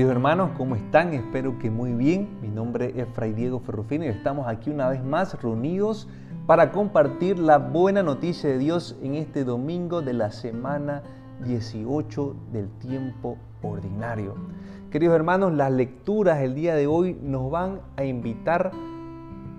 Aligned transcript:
Queridos 0.00 0.16
hermanos, 0.16 0.52
¿cómo 0.56 0.76
están? 0.76 1.12
Espero 1.12 1.58
que 1.58 1.70
muy 1.70 1.92
bien. 1.92 2.38
Mi 2.40 2.48
nombre 2.48 2.94
es 2.96 3.06
Fray 3.12 3.34
Diego 3.34 3.60
Ferrufino 3.60 4.06
y 4.06 4.08
estamos 4.08 4.48
aquí 4.48 4.70
una 4.70 4.88
vez 4.88 5.04
más 5.04 5.34
reunidos 5.42 6.08
para 6.46 6.72
compartir 6.72 7.38
la 7.38 7.58
buena 7.58 8.02
noticia 8.02 8.48
de 8.48 8.56
Dios 8.56 8.96
en 9.02 9.14
este 9.14 9.44
domingo 9.44 10.00
de 10.00 10.14
la 10.14 10.30
semana 10.30 11.02
18 11.44 12.34
del 12.50 12.70
tiempo 12.78 13.36
ordinario. 13.60 14.36
Queridos 14.90 15.16
hermanos, 15.16 15.52
las 15.52 15.70
lecturas 15.70 16.40
el 16.40 16.54
día 16.54 16.74
de 16.76 16.86
hoy 16.86 17.18
nos 17.22 17.50
van 17.50 17.82
a 17.98 18.04
invitar 18.04 18.70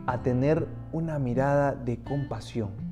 a 0.07 0.23
tener 0.23 0.68
una 0.92 1.19
mirada 1.19 1.75
de 1.75 2.00
compasión 2.04 2.90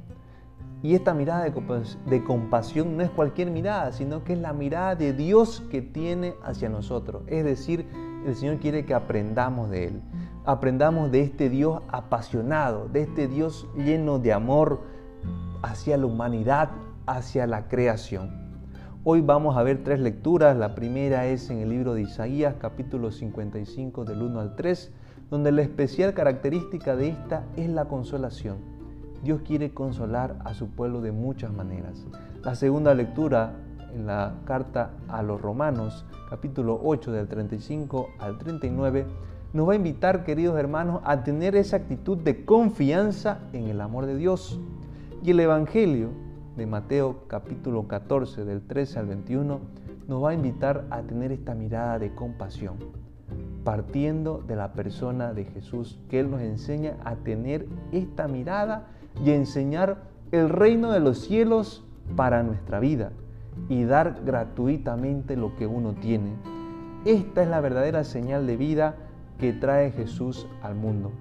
y 0.82 0.96
esta 0.96 1.14
mirada 1.14 1.44
de 1.44 2.24
compasión 2.24 2.96
no 2.96 3.04
es 3.04 3.10
cualquier 3.10 3.52
mirada, 3.52 3.92
sino 3.92 4.24
que 4.24 4.34
es 4.34 4.40
la 4.40 4.54
mirada 4.54 4.96
de 4.96 5.12
Dios 5.12 5.62
que 5.70 5.82
tiene 5.82 6.36
hacia 6.44 6.70
nosotros. 6.70 7.24
Es 7.28 7.44
decir, 7.44 7.86
el 8.26 8.36
Señor 8.36 8.60
quiere 8.60 8.86
que 8.86 8.94
aprendamos 8.94 9.70
de 9.70 9.88
Él. 9.88 10.02
Aprendamos 10.46 11.12
de 11.12 11.22
este 11.22 11.50
Dios 11.50 11.82
apasionado, 11.90 12.88
de 12.88 13.02
este 13.02 13.28
Dios 13.28 13.68
lleno 13.76 14.20
de 14.20 14.32
amor 14.32 14.82
hacia 15.62 15.98
la 15.98 16.06
humanidad, 16.06 16.70
hacia 17.06 17.46
la 17.46 17.68
creación. 17.68 18.48
Hoy 19.04 19.20
vamos 19.20 19.58
a 19.58 19.64
ver 19.64 19.84
tres 19.84 20.00
lecturas. 20.00 20.56
La 20.56 20.76
primera 20.76 21.26
es 21.26 21.50
en 21.50 21.60
el 21.60 21.70
libro 21.70 21.94
de 21.94 22.04
Isaías, 22.04 22.56
capítulo 22.58 23.12
55, 23.12 24.06
del 24.06 24.22
1 24.22 24.40
al 24.40 24.56
3, 24.56 24.94
donde 25.30 25.52
la 25.52 25.62
especial 25.62 26.14
característica 26.14 26.96
de 26.96 27.10
esta 27.10 27.44
es 27.58 27.70
la 27.70 27.86
consolación. 27.86 28.79
Dios 29.24 29.42
quiere 29.42 29.74
consolar 29.74 30.38
a 30.46 30.54
su 30.54 30.70
pueblo 30.70 31.02
de 31.02 31.12
muchas 31.12 31.52
maneras. 31.52 32.06
La 32.44 32.56
segunda 32.56 32.94
lectura 32.94 33.54
en 33.94 34.06
la 34.06 34.36
carta 34.46 34.92
a 35.08 35.22
los 35.24 35.42
Romanos, 35.42 36.06
capítulo 36.30 36.80
8 36.84 37.12
del 37.12 37.28
35 37.28 38.10
al 38.20 38.38
39, 38.38 39.06
nos 39.52 39.68
va 39.68 39.74
a 39.74 39.76
invitar, 39.76 40.24
queridos 40.24 40.58
hermanos, 40.58 41.02
a 41.04 41.24
tener 41.24 41.56
esa 41.56 41.78
actitud 41.78 42.18
de 42.18 42.46
confianza 42.46 43.40
en 43.52 43.68
el 43.68 43.82
amor 43.82 44.06
de 44.06 44.16
Dios. 44.16 44.60
Y 45.24 45.32
el 45.32 45.40
Evangelio 45.40 46.10
de 46.56 46.66
Mateo 46.66 47.24
capítulo 47.28 47.88
14 47.88 48.46
del 48.46 48.62
13 48.62 49.00
al 49.00 49.08
21 49.08 49.60
nos 50.08 50.24
va 50.24 50.30
a 50.30 50.34
invitar 50.34 50.86
a 50.92 51.02
tener 51.02 51.32
esta 51.32 51.56
mirada 51.56 52.00
de 52.00 52.14
compasión, 52.16 52.78
partiendo 53.64 54.44
de 54.48 54.56
la 54.56 54.74
persona 54.74 55.34
de 55.34 55.46
Jesús, 55.46 56.00
que 56.10 56.20
Él 56.20 56.32
nos 56.32 56.42
enseña 56.42 56.98
a 57.04 57.16
tener 57.16 57.68
esta 57.92 58.28
mirada 58.28 58.88
y 59.24 59.32
enseñar 59.32 60.04
el 60.32 60.50
reino 60.50 60.92
de 60.92 61.00
los 61.00 61.20
cielos 61.20 61.84
para 62.16 62.44
nuestra 62.44 62.80
vida 62.80 63.12
y 63.68 63.84
dar 63.84 64.22
gratuitamente 64.26 65.36
lo 65.36 65.56
que 65.56 65.68
uno 65.68 65.94
tiene. 65.94 66.34
Esta 67.06 67.44
es 67.44 67.50
la 67.50 67.62
verdadera 67.62 68.04
señal 68.04 68.46
de 68.48 68.58
vida 68.58 68.96
que 69.40 69.54
trae 69.54 69.92
Jesús 69.92 70.48
al 70.62 70.76
mundo. 70.76 71.12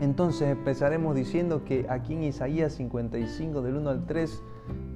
Entonces 0.00 0.48
empezaremos 0.48 1.14
diciendo 1.14 1.64
que 1.64 1.86
aquí 1.88 2.14
en 2.14 2.24
Isaías 2.24 2.74
55 2.74 3.62
del 3.62 3.76
1 3.76 3.90
al 3.90 4.06
3, 4.06 4.42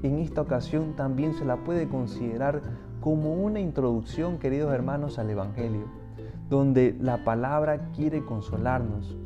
en 0.03 0.19
esta 0.19 0.43
ocasión 0.43 0.95
también 0.95 1.35
se 1.35 1.45
la 1.45 1.57
puede 1.57 1.89
considerar 1.89 2.61
como 3.01 3.35
una 3.35 3.61
introducción, 3.61 4.39
queridos 4.39 4.73
hermanos, 4.75 5.19
al 5.19 5.31
Evangelio, 5.31 5.85
donde 6.51 6.97
la 7.01 7.25
palabra 7.25 7.91
quiere 7.95 8.25
consolarnos, 8.25 9.17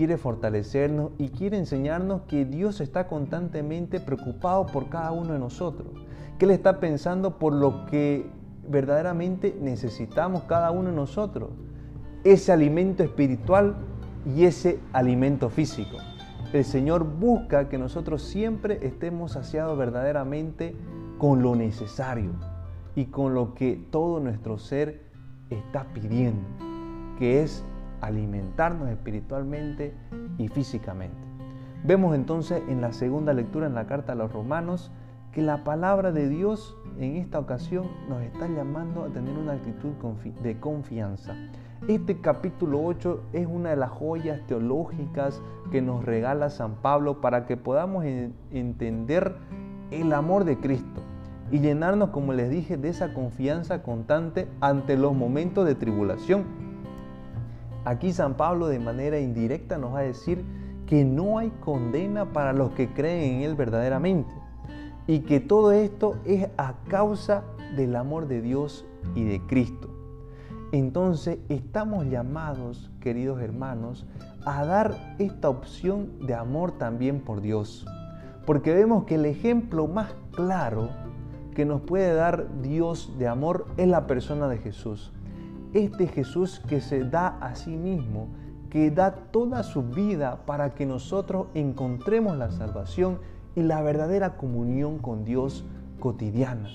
quiere 0.00 0.16
fortalecernos 0.16 1.10
y 1.18 1.28
quiere 1.28 1.58
enseñarnos 1.58 2.22
que 2.22 2.46
Dios 2.46 2.80
está 2.80 3.06
constantemente 3.06 4.00
preocupado 4.00 4.64
por 4.64 4.88
cada 4.88 5.12
uno 5.12 5.34
de 5.34 5.38
nosotros, 5.38 5.88
que 6.38 6.46
Él 6.46 6.52
está 6.52 6.80
pensando 6.80 7.38
por 7.38 7.52
lo 7.52 7.84
que 7.84 8.24
verdaderamente 8.66 9.54
necesitamos 9.60 10.44
cada 10.44 10.70
uno 10.70 10.88
de 10.88 10.96
nosotros, 10.96 11.50
ese 12.24 12.50
alimento 12.50 13.02
espiritual 13.02 13.76
y 14.24 14.44
ese 14.44 14.80
alimento 14.94 15.50
físico. 15.50 15.98
El 16.54 16.64
Señor 16.64 17.04
busca 17.04 17.68
que 17.68 17.76
nosotros 17.76 18.22
siempre 18.22 18.78
estemos 18.80 19.32
saciados 19.32 19.76
verdaderamente 19.76 20.74
con 21.18 21.42
lo 21.42 21.54
necesario 21.56 22.30
y 22.96 23.04
con 23.04 23.34
lo 23.34 23.52
que 23.52 23.78
todo 23.90 24.18
nuestro 24.18 24.56
ser 24.56 25.02
está 25.50 25.84
pidiendo, 25.92 26.48
que 27.18 27.42
es 27.42 27.62
alimentarnos 28.00 28.88
espiritualmente 28.88 29.94
y 30.38 30.48
físicamente. 30.48 31.16
Vemos 31.84 32.14
entonces 32.14 32.62
en 32.68 32.80
la 32.80 32.92
segunda 32.92 33.32
lectura 33.32 33.66
en 33.66 33.74
la 33.74 33.86
carta 33.86 34.12
a 34.12 34.16
los 34.16 34.32
romanos 34.32 34.90
que 35.32 35.42
la 35.42 35.64
palabra 35.64 36.12
de 36.12 36.28
Dios 36.28 36.76
en 36.98 37.16
esta 37.16 37.38
ocasión 37.38 37.86
nos 38.08 38.22
está 38.22 38.48
llamando 38.48 39.04
a 39.04 39.08
tener 39.08 39.36
una 39.38 39.52
actitud 39.52 39.92
de 40.42 40.58
confianza. 40.58 41.36
Este 41.88 42.20
capítulo 42.20 42.84
8 42.84 43.22
es 43.32 43.46
una 43.46 43.70
de 43.70 43.76
las 43.76 43.90
joyas 43.90 44.46
teológicas 44.46 45.40
que 45.70 45.80
nos 45.80 46.04
regala 46.04 46.50
San 46.50 46.74
Pablo 46.76 47.20
para 47.20 47.46
que 47.46 47.56
podamos 47.56 48.04
entender 48.04 49.36
el 49.90 50.12
amor 50.12 50.44
de 50.44 50.58
Cristo 50.58 51.00
y 51.50 51.60
llenarnos, 51.60 52.10
como 52.10 52.32
les 52.32 52.50
dije, 52.50 52.76
de 52.76 52.90
esa 52.90 53.14
confianza 53.14 53.82
constante 53.82 54.48
ante 54.60 54.96
los 54.96 55.14
momentos 55.14 55.64
de 55.64 55.74
tribulación 55.74 56.44
Aquí 57.84 58.12
San 58.12 58.34
Pablo 58.34 58.68
de 58.68 58.78
manera 58.78 59.18
indirecta 59.18 59.78
nos 59.78 59.94
va 59.94 60.00
a 60.00 60.02
decir 60.02 60.44
que 60.86 61.04
no 61.04 61.38
hay 61.38 61.50
condena 61.60 62.32
para 62.32 62.52
los 62.52 62.72
que 62.72 62.92
creen 62.92 63.36
en 63.36 63.42
Él 63.42 63.54
verdaderamente 63.54 64.30
y 65.06 65.20
que 65.20 65.40
todo 65.40 65.72
esto 65.72 66.16
es 66.24 66.48
a 66.58 66.74
causa 66.88 67.42
del 67.76 67.96
amor 67.96 68.28
de 68.28 68.42
Dios 68.42 68.84
y 69.14 69.24
de 69.24 69.40
Cristo. 69.46 69.88
Entonces 70.72 71.38
estamos 71.48 72.06
llamados, 72.06 72.90
queridos 73.00 73.40
hermanos, 73.40 74.06
a 74.44 74.64
dar 74.64 75.16
esta 75.18 75.48
opción 75.48 76.26
de 76.26 76.34
amor 76.34 76.72
también 76.72 77.20
por 77.20 77.40
Dios, 77.40 77.86
porque 78.46 78.74
vemos 78.74 79.04
que 79.04 79.14
el 79.14 79.24
ejemplo 79.24 79.86
más 79.88 80.12
claro 80.32 80.90
que 81.54 81.64
nos 81.64 81.80
puede 81.80 82.12
dar 82.14 82.60
Dios 82.60 83.14
de 83.18 83.26
amor 83.26 83.66
es 83.78 83.88
la 83.88 84.06
persona 84.06 84.48
de 84.48 84.58
Jesús 84.58 85.12
este 85.74 86.06
Jesús 86.06 86.60
que 86.68 86.80
se 86.80 87.04
da 87.04 87.38
a 87.40 87.54
sí 87.54 87.76
mismo, 87.76 88.28
que 88.70 88.90
da 88.90 89.12
toda 89.12 89.62
su 89.62 89.82
vida 89.82 90.44
para 90.46 90.74
que 90.74 90.86
nosotros 90.86 91.48
encontremos 91.54 92.36
la 92.36 92.50
salvación 92.50 93.18
y 93.56 93.62
la 93.62 93.82
verdadera 93.82 94.36
comunión 94.36 94.98
con 94.98 95.24
Dios 95.24 95.64
cotidiana. 95.98 96.68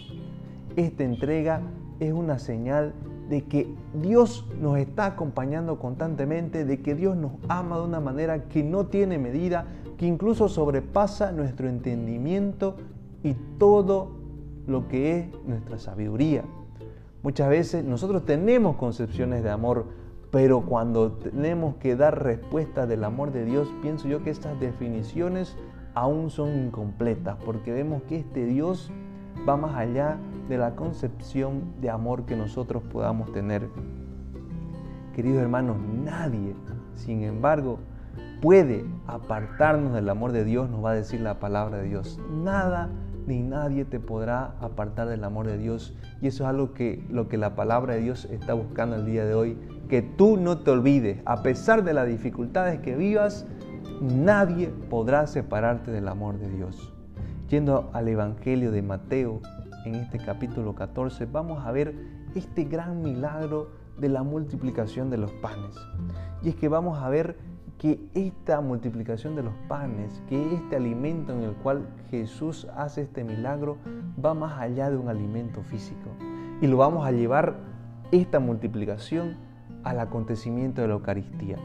Esta 0.75 1.03
entrega 1.03 1.61
es 1.99 2.13
una 2.13 2.37
señal 2.39 2.93
de 3.29 3.43
que 3.45 3.73
Dios 4.01 4.45
nos 4.61 4.77
está 4.77 5.05
acompañando 5.05 5.79
constantemente, 5.79 6.65
de 6.65 6.81
que 6.81 6.95
Dios 6.95 7.15
nos 7.15 7.31
ama 7.47 7.77
de 7.77 7.85
una 7.85 7.99
manera 7.99 8.43
que 8.49 8.63
no 8.63 8.87
tiene 8.87 9.17
medida, 9.17 9.65
que 9.97 10.05
incluso 10.05 10.47
sobrepasa 10.49 11.31
nuestro 11.31 11.69
entendimiento 11.69 12.75
y 13.23 13.33
todo 13.57 14.11
lo 14.67 14.87
que 14.87 15.19
es 15.19 15.27
nuestra 15.45 15.79
sabiduría. 15.79 16.43
Muchas 17.25 17.49
veces 17.49 17.83
nosotros 17.83 18.23
tenemos 18.23 18.75
concepciones 18.75 19.41
de 19.41 19.49
amor, 19.49 19.87
pero 20.29 20.61
cuando 20.61 21.13
tenemos 21.13 21.73
que 21.77 21.95
dar 21.95 22.23
respuesta 22.23 22.85
del 22.85 23.03
amor 23.03 23.31
de 23.31 23.45
Dios, 23.45 23.67
pienso 23.81 24.07
yo 24.07 24.21
que 24.21 24.29
estas 24.29 24.59
definiciones 24.59 25.57
aún 25.95 26.29
son 26.29 26.55
incompletas, 26.55 27.35
porque 27.43 27.73
vemos 27.73 28.03
que 28.03 28.19
este 28.19 28.45
Dios 28.45 28.91
va 29.49 29.57
más 29.57 29.73
allá 29.73 30.19
de 30.49 30.59
la 30.59 30.75
concepción 30.75 31.63
de 31.81 31.89
amor 31.89 32.27
que 32.27 32.35
nosotros 32.35 32.83
podamos 32.83 33.31
tener. 33.31 33.69
Queridos 35.15 35.41
hermanos, 35.41 35.77
nadie, 35.79 36.53
sin 36.93 37.23
embargo, 37.23 37.79
puede 38.39 38.85
apartarnos 39.07 39.95
del 39.95 40.09
amor 40.09 40.31
de 40.31 40.43
Dios, 40.43 40.69
nos 40.69 40.85
va 40.85 40.91
a 40.91 40.93
decir 40.93 41.21
la 41.21 41.39
palabra 41.39 41.77
de 41.77 41.87
Dios. 41.87 42.19
Nada 42.43 42.91
ni 43.27 43.41
nadie 43.41 43.85
te 43.85 43.99
podrá 43.99 44.55
apartar 44.59 45.07
del 45.07 45.23
amor 45.23 45.47
de 45.47 45.57
Dios. 45.57 45.95
Y 46.21 46.27
eso 46.27 46.43
es 46.43 46.49
algo 46.49 46.73
que 46.73 47.05
lo 47.09 47.27
que 47.27 47.37
la 47.37 47.55
palabra 47.55 47.95
de 47.95 48.01
Dios 48.01 48.25
está 48.25 48.53
buscando 48.53 48.95
el 48.95 49.05
día 49.05 49.25
de 49.25 49.33
hoy, 49.33 49.57
que 49.89 50.01
tú 50.01 50.37
no 50.37 50.59
te 50.59 50.71
olvides, 50.71 51.19
a 51.25 51.41
pesar 51.41 51.83
de 51.83 51.93
las 51.93 52.07
dificultades 52.07 52.79
que 52.79 52.95
vivas, 52.95 53.45
nadie 54.01 54.67
podrá 54.89 55.27
separarte 55.27 55.91
del 55.91 56.07
amor 56.07 56.37
de 56.39 56.49
Dios. 56.49 56.93
Yendo 57.49 57.89
al 57.93 58.07
Evangelio 58.07 58.71
de 58.71 58.81
Mateo, 58.81 59.41
en 59.85 59.95
este 59.95 60.17
capítulo 60.17 60.73
14, 60.73 61.25
vamos 61.25 61.65
a 61.65 61.71
ver 61.71 61.93
este 62.33 62.63
gran 62.63 63.01
milagro 63.01 63.69
de 63.99 64.09
la 64.09 64.23
multiplicación 64.23 65.09
de 65.09 65.17
los 65.17 65.31
panes. 65.33 65.75
Y 66.41 66.49
es 66.49 66.55
que 66.55 66.67
vamos 66.67 66.97
a 67.01 67.09
ver 67.09 67.37
que 67.77 67.99
esta 68.13 68.61
multiplicación 68.61 69.35
de 69.35 69.43
los 69.43 69.53
panes, 69.67 70.23
que 70.29 70.55
este 70.55 70.77
alimento 70.77 71.33
en 71.33 71.43
el 71.43 71.53
cual 71.55 71.87
Jesús 72.09 72.67
hace 72.75 73.01
este 73.01 73.23
milagro, 73.23 73.77
va 74.23 74.33
más 74.33 74.59
allá 74.59 74.89
de 74.89 74.97
un 74.97 75.09
alimento 75.09 75.61
físico. 75.63 76.09
Y 76.61 76.67
lo 76.67 76.77
vamos 76.77 77.05
a 77.05 77.11
llevar, 77.11 77.55
esta 78.11 78.39
multiplicación, 78.39 79.35
al 79.83 79.99
acontecimiento 79.99 80.81
de 80.81 80.87
la 80.87 80.93
Eucaristía. 80.93 81.57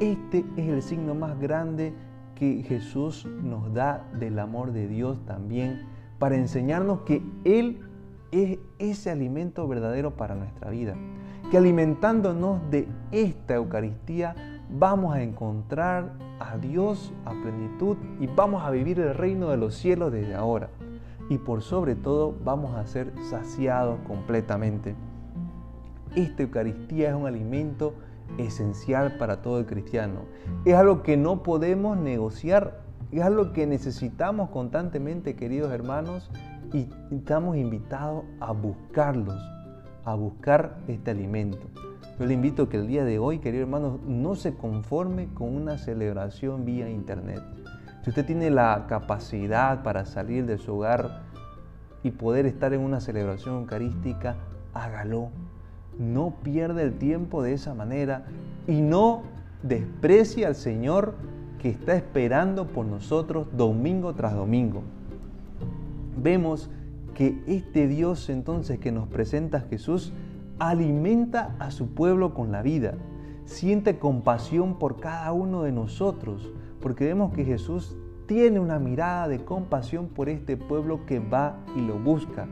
Este 0.00 0.44
es 0.56 0.68
el 0.68 0.82
signo 0.82 1.14
más 1.14 1.38
grande 1.38 1.92
que 2.34 2.62
Jesús 2.62 3.26
nos 3.26 3.72
da 3.74 4.04
del 4.18 4.38
amor 4.38 4.72
de 4.72 4.88
Dios 4.88 5.24
también, 5.26 5.82
para 6.18 6.36
enseñarnos 6.36 7.00
que 7.02 7.22
Él 7.44 7.80
es 8.32 8.58
ese 8.78 9.10
alimento 9.10 9.68
verdadero 9.68 10.16
para 10.16 10.34
nuestra 10.34 10.70
vida. 10.70 10.96
que 11.50 11.58
alimentándonos 11.58 12.70
de 12.70 12.88
esta 13.12 13.54
Eucaristía 13.54 14.34
vamos 14.70 15.14
a 15.14 15.22
encontrar 15.22 16.12
a 16.40 16.56
Dios 16.58 17.12
a 17.24 17.30
plenitud 17.30 17.96
y 18.20 18.26
vamos 18.26 18.62
a 18.62 18.70
vivir 18.70 18.98
el 19.00 19.14
reino 19.14 19.50
de 19.50 19.56
los 19.56 19.74
cielos 19.74 20.12
desde 20.12 20.34
ahora. 20.34 20.68
Y 21.30 21.38
por 21.38 21.62
sobre 21.62 21.94
todo 21.94 22.34
vamos 22.44 22.74
a 22.74 22.86
ser 22.86 23.12
saciados 23.30 23.98
completamente. 24.06 24.94
Esta 26.14 26.42
Eucaristía 26.42 27.08
es 27.10 27.14
un 27.14 27.26
alimento 27.26 27.94
esencial 28.38 29.16
para 29.18 29.42
todo 29.42 29.58
el 29.58 29.66
cristiano. 29.66 30.20
Es 30.64 30.74
algo 30.74 31.02
que 31.02 31.16
no 31.16 31.42
podemos 31.42 31.96
negociar, 31.96 32.80
es 33.10 33.22
algo 33.22 33.52
que 33.52 33.66
necesitamos 33.66 34.50
constantemente, 34.50 35.36
queridos 35.36 35.72
hermanos, 35.72 36.30
y 36.72 36.88
estamos 37.10 37.56
invitados 37.56 38.24
a 38.40 38.52
buscarlos, 38.52 39.40
a 40.04 40.14
buscar 40.14 40.76
este 40.88 41.12
alimento. 41.12 41.68
Yo 42.18 42.26
le 42.26 42.34
invito 42.34 42.64
a 42.64 42.68
que 42.68 42.76
el 42.76 42.86
día 42.86 43.04
de 43.04 43.18
hoy, 43.18 43.38
queridos 43.38 43.66
hermanos, 43.66 44.00
no 44.06 44.34
se 44.34 44.54
conforme 44.54 45.28
con 45.34 45.54
una 45.54 45.78
celebración 45.78 46.64
vía 46.64 46.88
internet. 46.88 47.42
Si 48.02 48.10
usted 48.10 48.24
tiene 48.24 48.50
la 48.50 48.86
capacidad 48.88 49.82
para 49.82 50.04
salir 50.04 50.46
de 50.46 50.58
su 50.58 50.76
hogar 50.76 51.22
y 52.02 52.10
poder 52.10 52.46
estar 52.46 52.72
en 52.72 52.80
una 52.80 53.00
celebración 53.00 53.56
eucarística, 53.56 54.36
hágalo 54.74 55.30
no 55.98 56.34
pierda 56.42 56.82
el 56.82 56.94
tiempo 56.94 57.42
de 57.42 57.52
esa 57.52 57.74
manera 57.74 58.24
y 58.66 58.80
no 58.80 59.22
desprecie 59.62 60.46
al 60.46 60.54
Señor 60.54 61.14
que 61.58 61.70
está 61.70 61.94
esperando 61.94 62.66
por 62.66 62.86
nosotros 62.86 63.48
domingo 63.56 64.14
tras 64.14 64.34
domingo. 64.34 64.82
Vemos 66.20 66.70
que 67.14 67.42
este 67.46 67.86
Dios 67.86 68.28
entonces 68.28 68.78
que 68.78 68.92
nos 68.92 69.08
presenta 69.08 69.60
Jesús 69.60 70.12
alimenta 70.58 71.56
a 71.58 71.70
su 71.70 71.88
pueblo 71.88 72.34
con 72.34 72.52
la 72.52 72.62
vida, 72.62 72.94
siente 73.44 73.98
compasión 73.98 74.78
por 74.78 75.00
cada 75.00 75.32
uno 75.32 75.62
de 75.62 75.72
nosotros, 75.72 76.52
porque 76.80 77.04
vemos 77.04 77.32
que 77.32 77.44
Jesús 77.44 77.96
tiene 78.26 78.58
una 78.60 78.78
mirada 78.78 79.28
de 79.28 79.44
compasión 79.44 80.08
por 80.08 80.28
este 80.28 80.56
pueblo 80.56 81.04
que 81.06 81.18
va 81.18 81.58
y 81.76 81.80
lo 81.80 81.98
busca. 81.98 82.46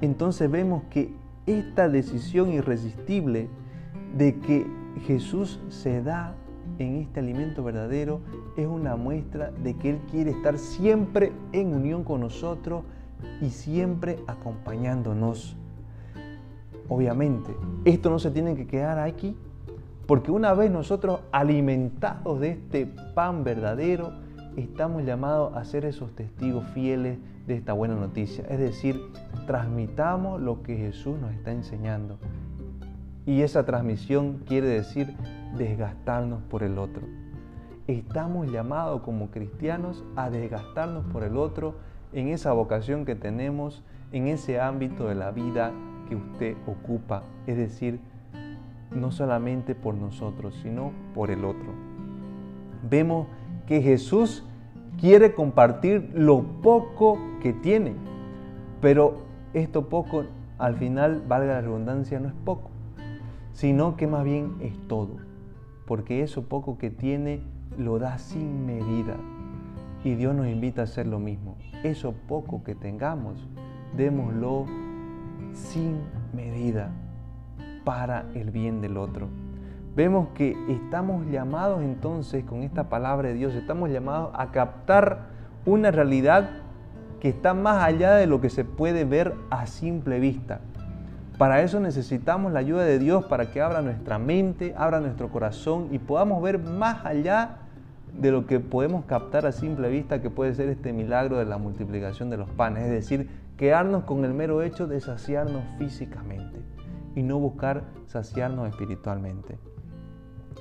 Entonces 0.00 0.50
vemos 0.50 0.84
que 0.90 1.14
esta 1.46 1.88
decisión 1.88 2.52
irresistible 2.52 3.48
de 4.16 4.38
que 4.40 4.66
Jesús 5.06 5.60
se 5.68 6.02
da 6.02 6.34
en 6.78 6.96
este 6.96 7.20
alimento 7.20 7.62
verdadero 7.62 8.20
es 8.56 8.66
una 8.66 8.96
muestra 8.96 9.50
de 9.50 9.74
que 9.74 9.90
Él 9.90 10.00
quiere 10.10 10.30
estar 10.30 10.58
siempre 10.58 11.32
en 11.52 11.74
unión 11.74 12.04
con 12.04 12.20
nosotros 12.20 12.84
y 13.40 13.50
siempre 13.50 14.18
acompañándonos. 14.26 15.56
Obviamente, 16.94 17.56
esto 17.86 18.10
no 18.10 18.18
se 18.18 18.30
tiene 18.30 18.54
que 18.54 18.66
quedar 18.66 18.98
aquí, 18.98 19.34
porque 20.06 20.30
una 20.30 20.52
vez 20.52 20.70
nosotros 20.70 21.20
alimentados 21.32 22.38
de 22.38 22.50
este 22.50 22.84
pan 23.14 23.44
verdadero, 23.44 24.12
estamos 24.58 25.02
llamados 25.02 25.56
a 25.56 25.64
ser 25.64 25.86
esos 25.86 26.14
testigos 26.14 26.66
fieles 26.74 27.16
de 27.46 27.54
esta 27.54 27.72
buena 27.72 27.94
noticia. 27.94 28.44
Es 28.46 28.58
decir, 28.58 29.00
transmitamos 29.46 30.38
lo 30.38 30.62
que 30.62 30.76
Jesús 30.76 31.18
nos 31.18 31.32
está 31.32 31.50
enseñando. 31.50 32.18
Y 33.24 33.40
esa 33.40 33.64
transmisión 33.64 34.42
quiere 34.46 34.66
decir 34.66 35.16
desgastarnos 35.56 36.42
por 36.42 36.62
el 36.62 36.76
otro. 36.76 37.06
Estamos 37.86 38.52
llamados 38.52 39.00
como 39.00 39.30
cristianos 39.30 40.04
a 40.14 40.28
desgastarnos 40.28 41.06
por 41.06 41.22
el 41.22 41.38
otro 41.38 41.74
en 42.12 42.28
esa 42.28 42.52
vocación 42.52 43.06
que 43.06 43.14
tenemos, 43.14 43.82
en 44.12 44.26
ese 44.26 44.60
ámbito 44.60 45.08
de 45.08 45.14
la 45.14 45.30
vida 45.30 45.72
que 46.08 46.16
usted 46.16 46.56
ocupa. 46.66 47.22
Es 47.46 47.56
decir, 47.56 48.00
no 48.94 49.10
solamente 49.10 49.74
por 49.74 49.94
nosotros, 49.94 50.54
sino 50.62 50.92
por 51.14 51.30
el 51.30 51.44
otro. 51.44 51.72
Vemos 52.88 53.26
que 53.66 53.80
Jesús 53.80 54.44
quiere 55.00 55.34
compartir 55.34 56.10
lo 56.14 56.42
poco 56.62 57.18
que 57.40 57.52
tiene, 57.52 57.94
pero 58.80 59.22
esto 59.54 59.88
poco 59.88 60.24
al 60.58 60.76
final, 60.76 61.24
valga 61.26 61.54
la 61.54 61.60
redundancia, 61.60 62.20
no 62.20 62.28
es 62.28 62.34
poco, 62.44 62.70
sino 63.52 63.96
que 63.96 64.06
más 64.06 64.22
bien 64.22 64.54
es 64.60 64.78
todo, 64.86 65.16
porque 65.86 66.22
eso 66.22 66.44
poco 66.44 66.78
que 66.78 66.88
tiene 66.88 67.40
lo 67.76 67.98
da 67.98 68.18
sin 68.18 68.64
medida. 68.64 69.16
Y 70.04 70.14
Dios 70.14 70.34
nos 70.34 70.46
invita 70.46 70.82
a 70.82 70.84
hacer 70.84 71.06
lo 71.06 71.18
mismo. 71.18 71.56
Eso 71.82 72.14
poco 72.28 72.62
que 72.62 72.76
tengamos, 72.76 73.48
démoslo 73.96 74.66
sin 75.52 76.00
medida 76.32 76.90
para 77.84 78.26
el 78.34 78.50
bien 78.50 78.80
del 78.80 78.96
otro. 78.96 79.28
Vemos 79.94 80.28
que 80.34 80.56
estamos 80.68 81.26
llamados 81.26 81.82
entonces 81.82 82.44
con 82.44 82.62
esta 82.62 82.88
palabra 82.88 83.28
de 83.28 83.34
Dios, 83.34 83.54
estamos 83.54 83.90
llamados 83.90 84.30
a 84.34 84.50
captar 84.50 85.26
una 85.66 85.90
realidad 85.90 86.48
que 87.20 87.28
está 87.28 87.54
más 87.54 87.84
allá 87.84 88.14
de 88.14 88.26
lo 88.26 88.40
que 88.40 88.50
se 88.50 88.64
puede 88.64 89.04
ver 89.04 89.34
a 89.50 89.66
simple 89.66 90.18
vista. 90.18 90.60
Para 91.38 91.62
eso 91.62 91.80
necesitamos 91.80 92.52
la 92.52 92.60
ayuda 92.60 92.84
de 92.84 92.98
Dios 92.98 93.24
para 93.26 93.50
que 93.50 93.60
abra 93.60 93.82
nuestra 93.82 94.18
mente, 94.18 94.74
abra 94.76 95.00
nuestro 95.00 95.28
corazón 95.28 95.88
y 95.90 95.98
podamos 95.98 96.42
ver 96.42 96.58
más 96.58 97.04
allá 97.04 97.58
de 98.18 98.30
lo 98.30 98.46
que 98.46 98.60
podemos 98.60 99.04
captar 99.06 99.46
a 99.46 99.52
simple 99.52 99.88
vista 99.88 100.20
que 100.20 100.30
puede 100.30 100.54
ser 100.54 100.68
este 100.68 100.92
milagro 100.92 101.38
de 101.38 101.44
la 101.44 101.58
multiplicación 101.58 102.30
de 102.30 102.36
los 102.36 102.48
panes, 102.50 102.84
es 102.84 102.90
decir, 102.90 103.28
quedarnos 103.56 104.04
con 104.04 104.24
el 104.24 104.34
mero 104.34 104.62
hecho 104.62 104.86
de 104.86 105.00
saciarnos 105.00 105.62
físicamente 105.78 106.60
y 107.14 107.22
no 107.22 107.38
buscar 107.38 107.84
saciarnos 108.06 108.68
espiritualmente. 108.68 109.58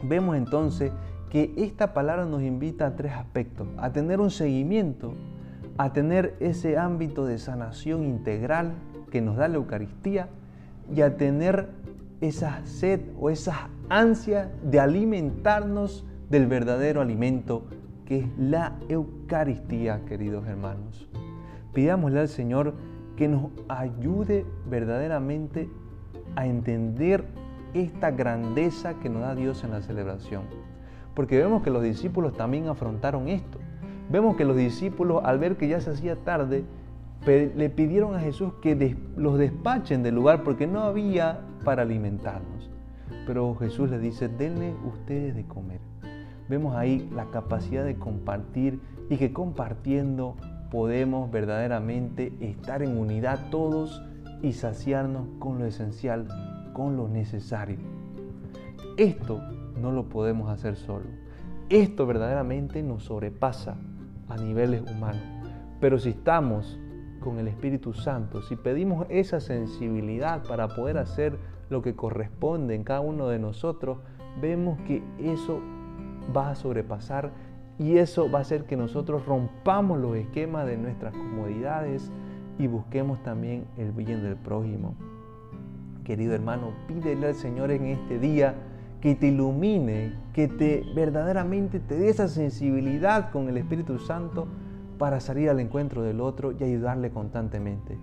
Vemos 0.04 0.36
entonces 0.36 0.92
que 1.30 1.54
esta 1.58 1.94
palabra 1.94 2.26
nos 2.26 2.42
invita 2.42 2.88
a 2.88 2.96
tres 2.96 3.14
aspectos, 3.14 3.68
a 3.78 3.92
tener 3.92 4.20
un 4.20 4.32
seguimiento, 4.32 5.14
a 5.78 5.94
tener 5.94 6.36
ese 6.40 6.78
ámbito 6.78 7.26
de 7.26 7.38
sanación 7.38 8.04
integral 8.04 8.74
que 9.10 9.22
nos 9.22 9.38
da 9.38 9.48
la 9.48 9.56
Eucaristía 9.56 10.30
y 10.94 11.02
a 11.02 11.16
tener 11.18 11.70
esa 12.20 12.66
sed 12.66 13.02
o 13.20 13.30
esa 13.30 13.70
ansia 13.90 14.52
de 14.64 14.80
alimentarnos 14.80 16.06
del 16.30 16.48
verdadero 16.48 17.02
alimento 17.02 17.66
que 18.06 18.20
es 18.20 18.28
la 18.38 18.78
Eucaristía, 18.90 20.04
queridos 20.06 20.46
hermanos. 20.48 21.10
Pidámosle 21.74 22.20
al 22.20 22.28
Señor 22.28 22.74
que 23.16 23.28
nos 23.28 23.52
ayude 23.68 24.46
verdaderamente 24.70 25.70
a 26.36 26.46
entender 26.46 27.26
esta 27.74 28.12
grandeza 28.12 28.96
que 28.96 29.10
nos 29.10 29.22
da 29.22 29.36
Dios 29.36 29.64
en 29.64 29.72
la 29.72 29.82
celebración. 29.82 30.44
Porque 31.14 31.38
vemos 31.38 31.64
que 31.64 31.70
los 31.70 31.84
discípulos 31.84 32.34
también 32.34 32.68
afrontaron 32.68 33.28
esto. 33.28 33.60
Vemos 34.10 34.36
que 34.36 34.46
los 34.46 34.58
discípulos, 34.58 35.22
al 35.24 35.40
ver 35.40 35.58
que 35.58 35.68
ya 35.68 35.80
se 35.80 35.92
hacía 35.92 36.16
tarde, 36.18 36.66
le 37.26 37.70
pidieron 37.70 38.16
a 38.16 38.20
Jesús 38.20 38.54
que 38.62 38.98
los 39.16 39.38
despachen 39.38 40.04
del 40.04 40.16
lugar 40.16 40.44
porque 40.44 40.68
no 40.68 40.82
había 40.82 41.42
para 41.64 41.84
alimentarnos. 41.84 42.70
Pero 43.28 43.56
Jesús 43.56 43.90
les 43.90 44.02
dice, 44.02 44.28
denle 44.28 44.74
ustedes 44.86 45.36
de 45.36 45.46
comer. 45.46 45.80
Vemos 46.50 46.76
ahí 46.76 47.10
la 47.14 47.26
capacidad 47.26 47.86
de 47.86 47.96
compartir 47.96 48.82
y 49.10 49.18
que 49.18 49.32
compartiendo 49.32 50.36
podemos 50.72 51.30
verdaderamente 51.30 52.34
estar 52.40 52.82
en 52.82 52.98
unidad 52.98 53.50
todos 53.52 54.02
y 54.42 54.54
saciarnos 54.54 55.28
con 55.38 55.60
lo 55.60 55.66
esencial 55.66 56.28
con 56.74 56.96
lo 56.96 57.08
necesario. 57.08 57.78
Esto 58.98 59.42
no 59.80 59.92
lo 59.92 60.10
podemos 60.10 60.50
hacer 60.50 60.76
solo. 60.78 61.06
Esto 61.70 62.06
verdaderamente 62.06 62.82
nos 62.82 63.04
sobrepasa 63.04 63.76
a 64.30 64.38
niveles 64.38 64.82
humanos. 64.90 65.22
Pero 65.80 66.00
si 66.00 66.10
estamos 66.10 66.80
con 67.20 67.38
el 67.40 67.48
Espíritu 67.48 67.94
Santo, 67.94 68.42
si 68.42 68.56
pedimos 68.56 69.06
esa 69.10 69.40
sensibilidad 69.40 70.42
para 70.48 70.70
poder 70.70 70.98
hacer 70.98 71.38
lo 71.70 71.82
que 71.82 71.96
corresponde 71.96 72.76
en 72.76 72.84
cada 72.84 73.02
uno 73.02 73.28
de 73.28 73.40
nosotros, 73.40 74.00
vemos 74.42 74.80
que 74.82 75.04
eso 75.20 75.60
va 76.36 76.52
a 76.52 76.56
sobrepasar 76.56 77.32
y 77.80 77.98
eso 77.98 78.30
va 78.30 78.40
a 78.40 78.42
hacer 78.42 78.66
que 78.66 78.78
nosotros 78.78 79.26
rompamos 79.26 80.00
los 80.00 80.16
esquemas 80.16 80.68
de 80.68 80.78
nuestras 80.78 81.14
comodidades 81.14 82.12
y 82.60 82.68
busquemos 82.68 83.22
también 83.24 83.66
el 83.78 83.92
bien 83.92 84.24
del 84.24 84.36
prójimo 84.36 84.96
querido 86.04 86.34
hermano, 86.34 86.74
pídele 86.88 87.28
al 87.28 87.36
Señor 87.36 87.72
en 87.72 87.86
este 87.86 88.20
día 88.20 88.56
que 89.00 89.16
te 89.16 89.28
ilumine, 89.28 90.14
que 90.34 90.48
te 90.48 90.84
verdaderamente 90.94 91.80
te 91.80 91.98
dé 91.98 92.10
esa 92.10 92.28
sensibilidad 92.28 93.32
con 93.32 93.50
el 93.50 93.58
Espíritu 93.58 93.98
Santo 93.98 94.48
para 94.98 95.20
salir 95.20 95.50
al 95.50 95.60
encuentro 95.60 96.04
del 96.04 96.22
otro 96.22 96.52
y 96.52 96.64
ayudarle 96.64 97.12
constantemente. 97.12 97.98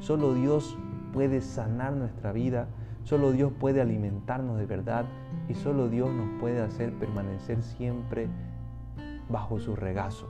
Solo 0.00 0.34
Dios 0.34 0.76
puede 1.12 1.40
sanar 1.40 1.92
nuestra 1.92 2.32
vida, 2.32 2.66
solo 3.04 3.32
Dios 3.32 3.52
puede 3.58 3.80
alimentarnos 3.80 4.58
de 4.58 4.66
verdad 4.66 5.04
y 5.48 5.54
solo 5.54 5.88
Dios 5.88 6.10
nos 6.12 6.40
puede 6.40 6.60
hacer 6.60 6.92
permanecer 6.94 7.62
siempre 7.62 8.28
bajo 9.32 9.58
su 9.58 9.74
regazo. 9.74 10.28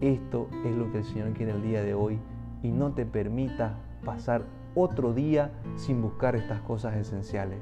Esto 0.00 0.48
es 0.64 0.74
lo 0.74 0.90
que 0.90 0.98
el 0.98 1.04
Señor 1.04 1.32
quiere 1.32 1.52
el 1.52 1.62
día 1.62 1.82
de 1.82 1.94
hoy 1.94 2.18
y 2.62 2.72
no 2.72 2.92
te 2.92 3.06
permita 3.06 3.78
pasar 4.04 4.42
otro 4.74 5.12
día 5.12 5.52
sin 5.76 6.02
buscar 6.02 6.34
estas 6.34 6.60
cosas 6.62 6.96
esenciales. 6.96 7.58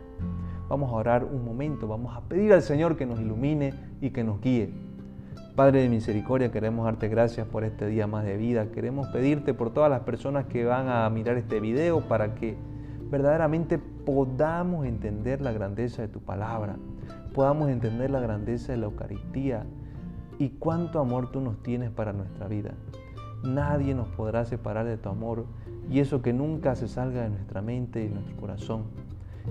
Vamos 0.69 0.91
a 0.91 0.95
orar 0.95 1.25
un 1.25 1.45
momento, 1.45 1.89
vamos 1.89 2.17
a 2.17 2.23
pedir 2.23 2.53
al 2.53 2.63
Señor 2.63 2.97
que 2.97 3.05
nos 3.05 3.21
ilumine 3.21 3.75
y 4.01 4.11
que 4.11 4.25
nos 4.25 4.41
guíe. 4.41 4.73
Padre 5.57 5.83
de 5.83 5.89
misericordia, 5.89 6.53
queremos 6.53 6.85
darte 6.85 7.09
gracias 7.09 7.47
por 7.47 7.65
este 7.65 7.87
día 7.87 8.07
más 8.07 8.25
de 8.25 8.37
vida. 8.37 8.71
Queremos 8.71 9.09
pedirte 9.09 9.53
por 9.53 9.75
todas 9.75 9.91
las 9.91 10.01
personas 10.01 10.47
que 10.47 10.65
van 10.65 10.89
a 10.89 11.11
mirar 11.11 11.37
este 11.37 11.61
video 11.61 12.01
para 12.09 12.35
que 12.35 12.57
verdaderamente 13.11 13.79
podamos 13.79 14.87
entender 14.87 15.41
la 15.41 15.53
grandeza 15.53 16.03
de 16.03 16.09
tu 16.09 16.21
palabra, 16.21 16.77
podamos 17.35 17.69
entender 17.69 18.11
la 18.11 18.21
grandeza 18.21 18.73
de 18.73 18.79
la 18.79 18.87
Eucaristía 18.87 19.67
y 20.41 20.49
cuánto 20.49 21.01
amor 21.01 21.31
tú 21.31 21.43
nos 21.43 21.63
tienes 21.63 21.91
para 21.91 22.15
nuestra 22.15 22.49
vida. 22.49 22.73
Nadie 23.45 23.95
nos 23.95 24.09
podrá 24.09 24.47
separar 24.47 24.87
de 24.87 24.97
tu 24.97 25.11
amor 25.11 25.45
y 25.91 26.01
eso 26.01 26.23
que 26.23 26.33
nunca 26.33 26.75
se 26.75 26.89
salga 26.89 27.23
de 27.23 27.29
nuestra 27.29 27.61
mente 27.61 28.03
y 28.03 28.09
nuestro 28.09 28.37
corazón. 28.37 28.85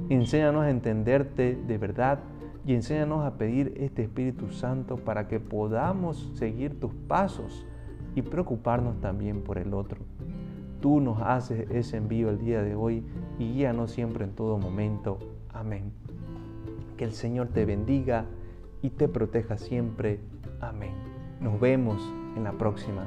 Enséñanos 0.09 0.63
a 0.63 0.71
entenderte 0.71 1.55
de 1.55 1.77
verdad 1.77 2.19
y 2.65 2.73
enséñanos 2.73 3.23
a 3.23 3.37
pedir 3.37 3.75
este 3.77 4.01
Espíritu 4.01 4.49
Santo 4.49 4.97
para 4.97 5.27
que 5.27 5.39
podamos 5.39 6.31
seguir 6.33 6.79
tus 6.79 6.93
pasos 7.07 7.67
y 8.15 8.23
preocuparnos 8.23 8.99
también 8.99 9.43
por 9.43 9.59
el 9.59 9.75
otro. 9.75 9.99
Tú 10.81 11.01
nos 11.01 11.21
haces 11.21 11.69
ese 11.69 11.97
envío 11.97 12.31
el 12.31 12.39
día 12.39 12.63
de 12.63 12.73
hoy 12.73 13.03
y 13.37 13.53
guíanos 13.53 13.91
siempre 13.91 14.25
en 14.25 14.31
todo 14.31 14.57
momento. 14.57 15.19
Amén. 15.53 15.91
Que 16.97 17.03
el 17.03 17.11
Señor 17.11 17.49
te 17.49 17.65
bendiga 17.65 18.25
y 18.81 18.89
te 18.89 19.07
proteja 19.07 19.57
siempre. 19.57 20.19
Amén. 20.61 20.93
Nos 21.39 21.59
vemos 21.59 22.01
en 22.35 22.43
la 22.43 22.51
próxima. 22.51 23.05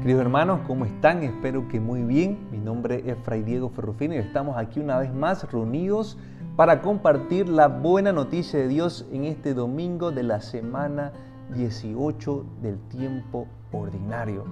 Queridos 0.00 0.22
hermanos, 0.22 0.60
¿cómo 0.66 0.86
están? 0.86 1.22
Espero 1.22 1.68
que 1.68 1.80
muy 1.80 2.02
bien. 2.02 2.48
Mi 2.50 2.56
nombre 2.56 3.02
es 3.04 3.18
Fray 3.24 3.42
Diego 3.42 3.68
Ferrufino 3.68 4.14
y 4.14 4.18
estamos 4.18 4.56
aquí 4.56 4.80
una 4.80 4.98
vez 4.98 5.12
más 5.12 5.52
reunidos 5.52 6.16
para 6.58 6.82
compartir 6.82 7.48
la 7.48 7.68
buena 7.68 8.12
noticia 8.12 8.58
de 8.58 8.66
Dios 8.66 9.06
en 9.12 9.22
este 9.22 9.54
domingo 9.54 10.10
de 10.10 10.24
la 10.24 10.40
semana 10.40 11.12
18 11.54 12.46
del 12.60 12.80
tiempo 12.88 13.46
ordinario. 13.70 14.44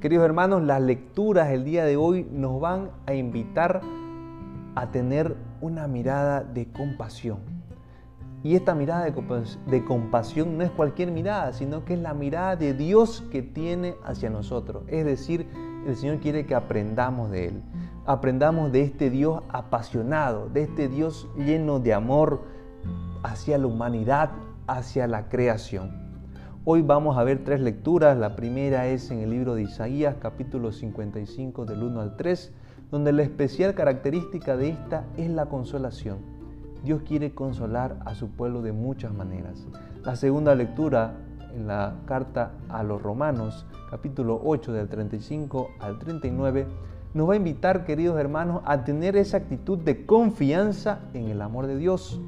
Queridos 0.00 0.24
hermanos, 0.24 0.62
las 0.62 0.80
lecturas 0.80 1.48
el 1.48 1.64
día 1.64 1.84
de 1.84 1.96
hoy 1.96 2.28
nos 2.30 2.60
van 2.60 2.92
a 3.06 3.14
invitar 3.14 3.80
a 4.76 4.92
tener 4.92 5.36
una 5.60 5.88
mirada 5.88 6.44
de 6.44 6.70
compasión 6.70 7.40
y 8.44 8.54
esta 8.54 8.76
mirada 8.76 9.06
de 9.06 9.84
compasión 9.84 10.58
no 10.58 10.62
es 10.62 10.70
cualquier 10.70 11.10
mirada, 11.10 11.52
sino 11.52 11.84
que 11.84 11.94
es 11.94 12.00
la 12.00 12.14
mirada 12.14 12.54
de 12.54 12.72
Dios 12.72 13.24
que 13.32 13.42
tiene 13.42 13.96
hacia 14.04 14.30
nosotros. 14.30 14.84
Es 14.86 15.04
decir, 15.04 15.48
el 15.88 15.96
Señor 15.96 16.20
quiere 16.20 16.46
que 16.46 16.54
aprendamos 16.54 17.32
de 17.32 17.48
Él. 17.48 17.62
Aprendamos 18.08 18.72
de 18.72 18.80
este 18.80 19.10
Dios 19.10 19.42
apasionado, 19.50 20.48
de 20.48 20.62
este 20.62 20.88
Dios 20.88 21.28
lleno 21.36 21.78
de 21.78 21.92
amor 21.92 22.40
hacia 23.22 23.58
la 23.58 23.66
humanidad, 23.66 24.30
hacia 24.66 25.06
la 25.06 25.28
creación. 25.28 25.90
Hoy 26.64 26.80
vamos 26.80 27.18
a 27.18 27.22
ver 27.22 27.44
tres 27.44 27.60
lecturas. 27.60 28.16
La 28.16 28.34
primera 28.34 28.86
es 28.86 29.10
en 29.10 29.18
el 29.18 29.28
libro 29.28 29.54
de 29.54 29.64
Isaías, 29.64 30.16
capítulo 30.18 30.72
55, 30.72 31.66
del 31.66 31.82
1 31.82 32.00
al 32.00 32.16
3, 32.16 32.50
donde 32.90 33.12
la 33.12 33.24
especial 33.24 33.74
característica 33.74 34.56
de 34.56 34.70
esta 34.70 35.04
es 35.18 35.28
la 35.28 35.44
consolación. 35.44 36.16
Dios 36.82 37.02
quiere 37.02 37.34
consolar 37.34 37.98
a 38.06 38.14
su 38.14 38.30
pueblo 38.30 38.62
de 38.62 38.72
muchas 38.72 39.12
maneras. 39.12 39.66
La 40.02 40.16
segunda 40.16 40.54
lectura 40.54 41.12
en 41.54 41.66
la 41.66 41.96
carta 42.06 42.52
a 42.70 42.82
los 42.82 43.02
Romanos, 43.02 43.66
capítulo 43.90 44.40
8 44.42 44.72
del 44.72 44.88
35 44.88 45.72
al 45.78 45.98
39, 45.98 46.66
nos 47.14 47.28
va 47.28 47.32
a 47.32 47.36
invitar, 47.36 47.84
queridos 47.84 48.18
hermanos, 48.18 48.62
a 48.64 48.84
tener 48.84 49.16
esa 49.16 49.38
actitud 49.38 49.78
de 49.78 50.04
confianza 50.04 51.00
en 51.14 51.28
el 51.28 51.40
amor 51.40 51.66
de 51.66 51.76
Dios. 51.76 52.20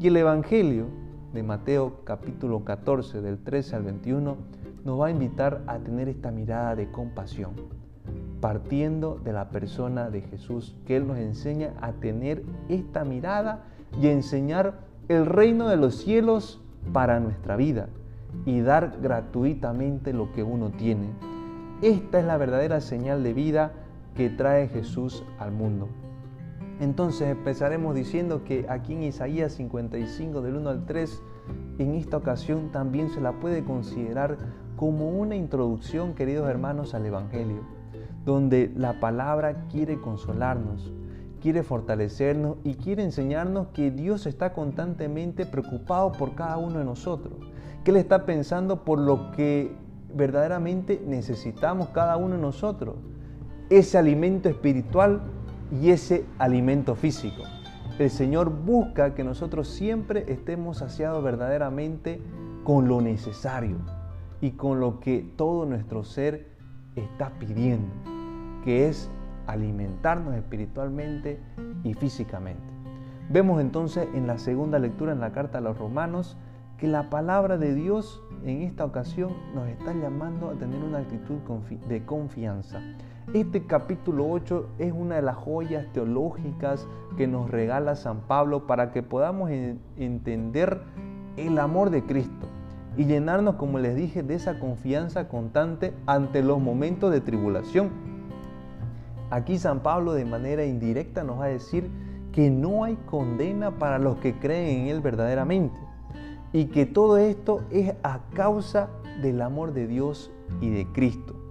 Y 0.00 0.08
el 0.08 0.16
Evangelio 0.16 0.86
de 1.32 1.42
Mateo 1.42 2.00
capítulo 2.04 2.64
14 2.64 3.20
del 3.20 3.38
13 3.38 3.76
al 3.76 3.82
21 3.82 4.36
nos 4.84 5.00
va 5.00 5.06
a 5.06 5.10
invitar 5.10 5.62
a 5.66 5.78
tener 5.78 6.08
esta 6.08 6.30
mirada 6.30 6.74
de 6.74 6.90
compasión, 6.90 7.52
partiendo 8.40 9.20
de 9.22 9.32
la 9.32 9.50
persona 9.50 10.10
de 10.10 10.22
Jesús, 10.22 10.74
que 10.86 10.96
Él 10.96 11.06
nos 11.06 11.18
enseña 11.18 11.74
a 11.80 11.92
tener 11.92 12.42
esta 12.68 13.04
mirada 13.04 13.64
y 14.00 14.08
enseñar 14.08 14.80
el 15.08 15.26
reino 15.26 15.68
de 15.68 15.76
los 15.76 15.96
cielos 15.96 16.60
para 16.92 17.20
nuestra 17.20 17.56
vida 17.56 17.88
y 18.46 18.60
dar 18.60 18.98
gratuitamente 19.02 20.12
lo 20.12 20.32
que 20.32 20.42
uno 20.42 20.70
tiene. 20.70 21.08
Esta 21.82 22.18
es 22.18 22.24
la 22.24 22.36
verdadera 22.36 22.80
señal 22.80 23.22
de 23.22 23.32
vida 23.32 23.72
que 24.14 24.30
trae 24.30 24.68
Jesús 24.68 25.24
al 25.38 25.52
mundo. 25.52 25.88
Entonces 26.80 27.28
empezaremos 27.28 27.94
diciendo 27.94 28.42
que 28.44 28.66
aquí 28.68 28.94
en 28.94 29.04
Isaías 29.04 29.52
55 29.52 30.40
del 30.42 30.56
1 30.56 30.70
al 30.70 30.86
3, 30.86 31.22
en 31.78 31.94
esta 31.94 32.16
ocasión 32.16 32.72
también 32.72 33.10
se 33.10 33.20
la 33.20 33.32
puede 33.32 33.64
considerar 33.64 34.38
como 34.76 35.10
una 35.10 35.36
introducción, 35.36 36.14
queridos 36.14 36.48
hermanos, 36.48 36.94
al 36.94 37.06
Evangelio, 37.06 37.60
donde 38.24 38.72
la 38.76 38.98
palabra 38.98 39.66
quiere 39.70 40.00
consolarnos, 40.00 40.92
quiere 41.40 41.62
fortalecernos 41.62 42.56
y 42.64 42.74
quiere 42.74 43.04
enseñarnos 43.04 43.68
que 43.68 43.90
Dios 43.90 44.26
está 44.26 44.52
constantemente 44.52 45.46
preocupado 45.46 46.10
por 46.12 46.34
cada 46.34 46.56
uno 46.56 46.78
de 46.78 46.84
nosotros, 46.84 47.34
que 47.84 47.92
Él 47.92 47.98
está 47.98 48.26
pensando 48.26 48.84
por 48.84 48.98
lo 48.98 49.30
que 49.32 49.76
verdaderamente 50.12 51.02
necesitamos 51.06 51.90
cada 51.90 52.16
uno 52.16 52.36
de 52.36 52.40
nosotros, 52.40 52.96
ese 53.70 53.98
alimento 53.98 54.48
espiritual 54.48 55.22
y 55.70 55.90
ese 55.90 56.24
alimento 56.38 56.94
físico. 56.94 57.42
El 57.98 58.10
Señor 58.10 58.50
busca 58.50 59.14
que 59.14 59.24
nosotros 59.24 59.68
siempre 59.68 60.24
estemos 60.28 60.78
saciados 60.78 61.22
verdaderamente 61.22 62.20
con 62.64 62.88
lo 62.88 63.00
necesario 63.00 63.76
y 64.40 64.52
con 64.52 64.80
lo 64.80 65.00
que 65.00 65.30
todo 65.36 65.64
nuestro 65.64 66.02
ser 66.04 66.48
está 66.96 67.30
pidiendo, 67.38 67.92
que 68.64 68.88
es 68.88 69.10
alimentarnos 69.46 70.34
espiritualmente 70.34 71.40
y 71.82 71.94
físicamente. 71.94 72.62
Vemos 73.30 73.60
entonces 73.60 74.08
en 74.14 74.26
la 74.26 74.38
segunda 74.38 74.78
lectura 74.78 75.12
en 75.12 75.20
la 75.20 75.32
carta 75.32 75.58
a 75.58 75.60
los 75.60 75.78
romanos 75.78 76.36
que 76.78 76.88
la 76.88 77.08
palabra 77.10 77.56
de 77.56 77.74
Dios 77.74 78.22
en 78.44 78.62
esta 78.62 78.84
ocasión 78.84 79.32
nos 79.54 79.68
está 79.68 79.94
llamando 79.94 80.50
a 80.50 80.54
tener 80.54 80.82
una 80.82 80.98
actitud 80.98 81.38
de 81.88 82.04
confianza. 82.04 82.82
Este 83.32 83.64
capítulo 83.66 84.28
8 84.30 84.66
es 84.78 84.92
una 84.92 85.16
de 85.16 85.22
las 85.22 85.36
joyas 85.36 85.86
teológicas 85.92 86.86
que 87.16 87.26
nos 87.26 87.50
regala 87.50 87.96
San 87.96 88.20
Pablo 88.20 88.66
para 88.66 88.92
que 88.92 89.02
podamos 89.02 89.50
entender 89.96 90.82
el 91.36 91.58
amor 91.58 91.90
de 91.90 92.04
Cristo 92.04 92.48
y 92.96 93.06
llenarnos, 93.06 93.56
como 93.56 93.78
les 93.78 93.96
dije, 93.96 94.22
de 94.22 94.34
esa 94.34 94.58
confianza 94.58 95.28
constante 95.28 95.94
ante 96.06 96.42
los 96.42 96.60
momentos 96.60 97.10
de 97.10 97.20
tribulación 97.20 97.90
Aquí 99.30 99.58
San 99.58 99.80
Pablo 99.80 100.12
de 100.12 100.24
manera 100.24 100.64
indirecta 100.64 101.24
nos 101.24 101.40
va 101.40 101.46
a 101.46 101.48
decir 101.48 101.90
que 102.30 102.50
no 102.50 102.84
hay 102.84 102.96
condena 103.06 103.78
para 103.78 103.98
los 103.98 104.18
que 104.18 104.38
creen 104.38 104.82
en 104.82 104.86
Él 104.88 105.00
verdaderamente 105.00 105.76
y 106.52 106.66
que 106.66 106.86
todo 106.86 107.18
esto 107.18 107.64
es 107.70 107.94
a 108.04 108.20
causa 108.34 108.90
del 109.22 109.42
amor 109.42 109.72
de 109.72 109.88
Dios 109.88 110.30
y 110.60 110.70
de 110.70 110.86
Cristo. 110.92 111.43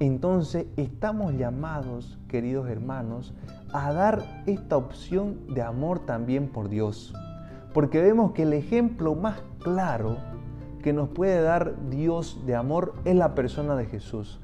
Entonces 0.00 0.66
estamos 0.76 1.34
llamados, 1.34 2.18
queridos 2.28 2.68
hermanos, 2.68 3.34
a 3.72 3.92
dar 3.92 4.42
esta 4.46 4.76
opción 4.76 5.54
de 5.54 5.62
amor 5.62 6.00
también 6.00 6.48
por 6.48 6.68
Dios, 6.68 7.14
porque 7.72 8.02
vemos 8.02 8.32
que 8.32 8.42
el 8.42 8.52
ejemplo 8.52 9.14
más 9.14 9.42
claro 9.60 10.18
que 10.82 10.92
nos 10.92 11.08
puede 11.08 11.40
dar 11.42 11.74
Dios 11.90 12.42
de 12.46 12.54
amor 12.54 12.94
es 13.04 13.16
la 13.16 13.34
persona 13.34 13.74
de 13.74 13.86
Jesús 13.86 14.40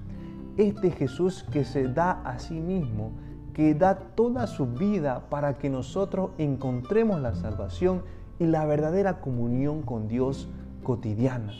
este 0.56 0.90
Jesús 0.90 1.44
que 1.50 1.64
se 1.64 1.88
da 1.88 2.22
a 2.24 2.38
sí 2.38 2.60
mismo, 2.60 3.12
que 3.54 3.74
da 3.74 3.96
toda 4.14 4.46
su 4.46 4.66
vida 4.66 5.28
para 5.30 5.54
que 5.54 5.70
nosotros 5.70 6.30
encontremos 6.38 7.20
la 7.20 7.34
salvación 7.34 8.02
y 8.38 8.46
la 8.46 8.66
verdadera 8.66 9.20
comunión 9.20 9.82
con 9.82 10.08
Dios 10.08 10.48
cotidiana. 10.82 11.52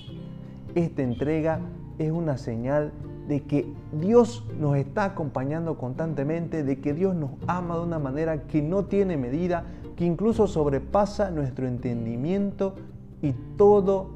Esta 0.75 1.03
entrega 1.03 1.61
es 1.99 2.11
una 2.11 2.39
señal 2.39 2.93
de 3.29 3.43
que 3.45 3.73
Dios 3.93 4.45
nos 4.59 4.77
está 4.77 5.05
acompañando 5.05 5.79
constantemente, 5.79 6.65
de 6.65 6.81
que 6.81 6.93
Dios 6.93 7.15
nos 7.15 7.31
ama 7.47 7.77
de 7.77 7.83
una 7.83 7.99
manera 7.99 8.47
que 8.47 8.63
no 8.63 8.87
tiene 8.87 9.17
medida, 9.17 9.65
que 9.97 10.05
incluso 10.05 10.47
sobrepasa 10.47 11.31
nuestro 11.31 11.67
entendimiento 11.67 12.75
y 13.21 13.33
todo 13.57 14.11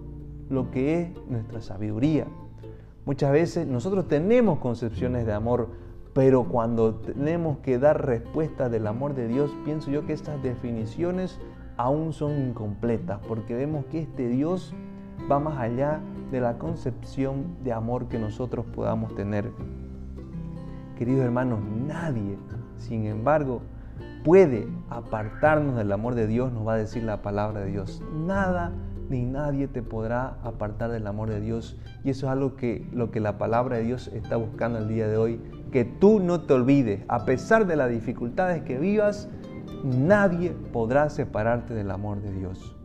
lo 0.49 0.71
que 0.71 1.01
es 1.01 1.11
nuestra 1.29 1.61
sabiduría. 1.61 2.27
Muchas 3.05 3.31
veces 3.31 3.67
nosotros 3.67 4.09
tenemos 4.09 4.59
concepciones 4.59 5.27
de 5.27 5.33
amor 5.33 5.69
Pero 6.17 6.45
cuando 6.45 6.95
tenemos 6.95 7.59
que 7.59 7.79
dar 7.79 8.07
respuesta 8.07 8.71
del 8.71 8.87
amor 8.87 9.15
de 9.15 9.29
Dios, 9.29 9.55
pienso 9.67 9.91
yo 9.91 10.07
que 10.07 10.15
estas 10.15 10.43
definiciones 10.43 11.39
aún 11.77 12.15
son 12.15 12.41
incompletas, 12.41 13.21
porque 13.29 13.55
vemos 13.55 13.85
que 13.91 14.01
este 14.01 14.27
Dios 14.27 14.73
va 15.31 15.41
más 15.41 15.59
allá 15.59 16.01
de 16.31 16.41
la 16.41 16.59
concepción 16.59 17.57
de 17.63 17.73
amor 17.73 18.09
que 18.09 18.19
nosotros 18.19 18.67
podamos 18.75 19.15
tener. 19.15 19.51
Queridos 20.99 21.25
hermanos, 21.25 21.61
nadie, 21.87 22.39
sin 22.79 23.07
embargo, 23.07 23.63
puede 24.25 24.67
apartarnos 24.91 25.77
del 25.77 25.93
amor 25.93 26.15
de 26.15 26.27
Dios, 26.27 26.53
nos 26.53 26.67
va 26.67 26.75
a 26.75 26.79
decir 26.79 27.03
la 27.05 27.23
palabra 27.23 27.61
de 27.61 27.71
Dios. 27.71 28.03
Nada 28.27 28.73
ni 29.09 29.25
nadie 29.25 29.69
te 29.69 29.83
podrá 29.83 30.39
apartar 30.43 30.91
del 30.91 31.07
amor 31.07 31.31
de 31.31 31.41
Dios. 31.41 31.79
Y 32.05 32.11
eso 32.11 32.27
es 32.27 32.33
algo 32.33 32.57
que 32.57 32.89
lo 32.93 33.11
que 33.11 33.21
la 33.21 33.39
palabra 33.39 33.77
de 33.77 33.85
Dios 33.85 34.09
está 34.09 34.37
buscando 34.37 34.79
el 34.79 34.89
día 34.89 35.07
de 35.09 35.17
hoy, 35.17 35.41
que 35.71 35.85
tú 35.85 36.21
no 36.21 36.41
te 36.41 36.55
olvides, 36.55 37.03
a 37.09 37.25
pesar 37.25 37.67
de 37.67 37.77
las 37.77 37.91
dificultades 37.91 38.63
que 38.63 38.79
vivas, 38.79 39.29
nadie 39.85 40.51
podrá 40.73 41.09
separarte 41.11 41.75
del 41.75 41.91
amor 41.91 42.21
de 42.21 42.33
Dios. 42.33 42.77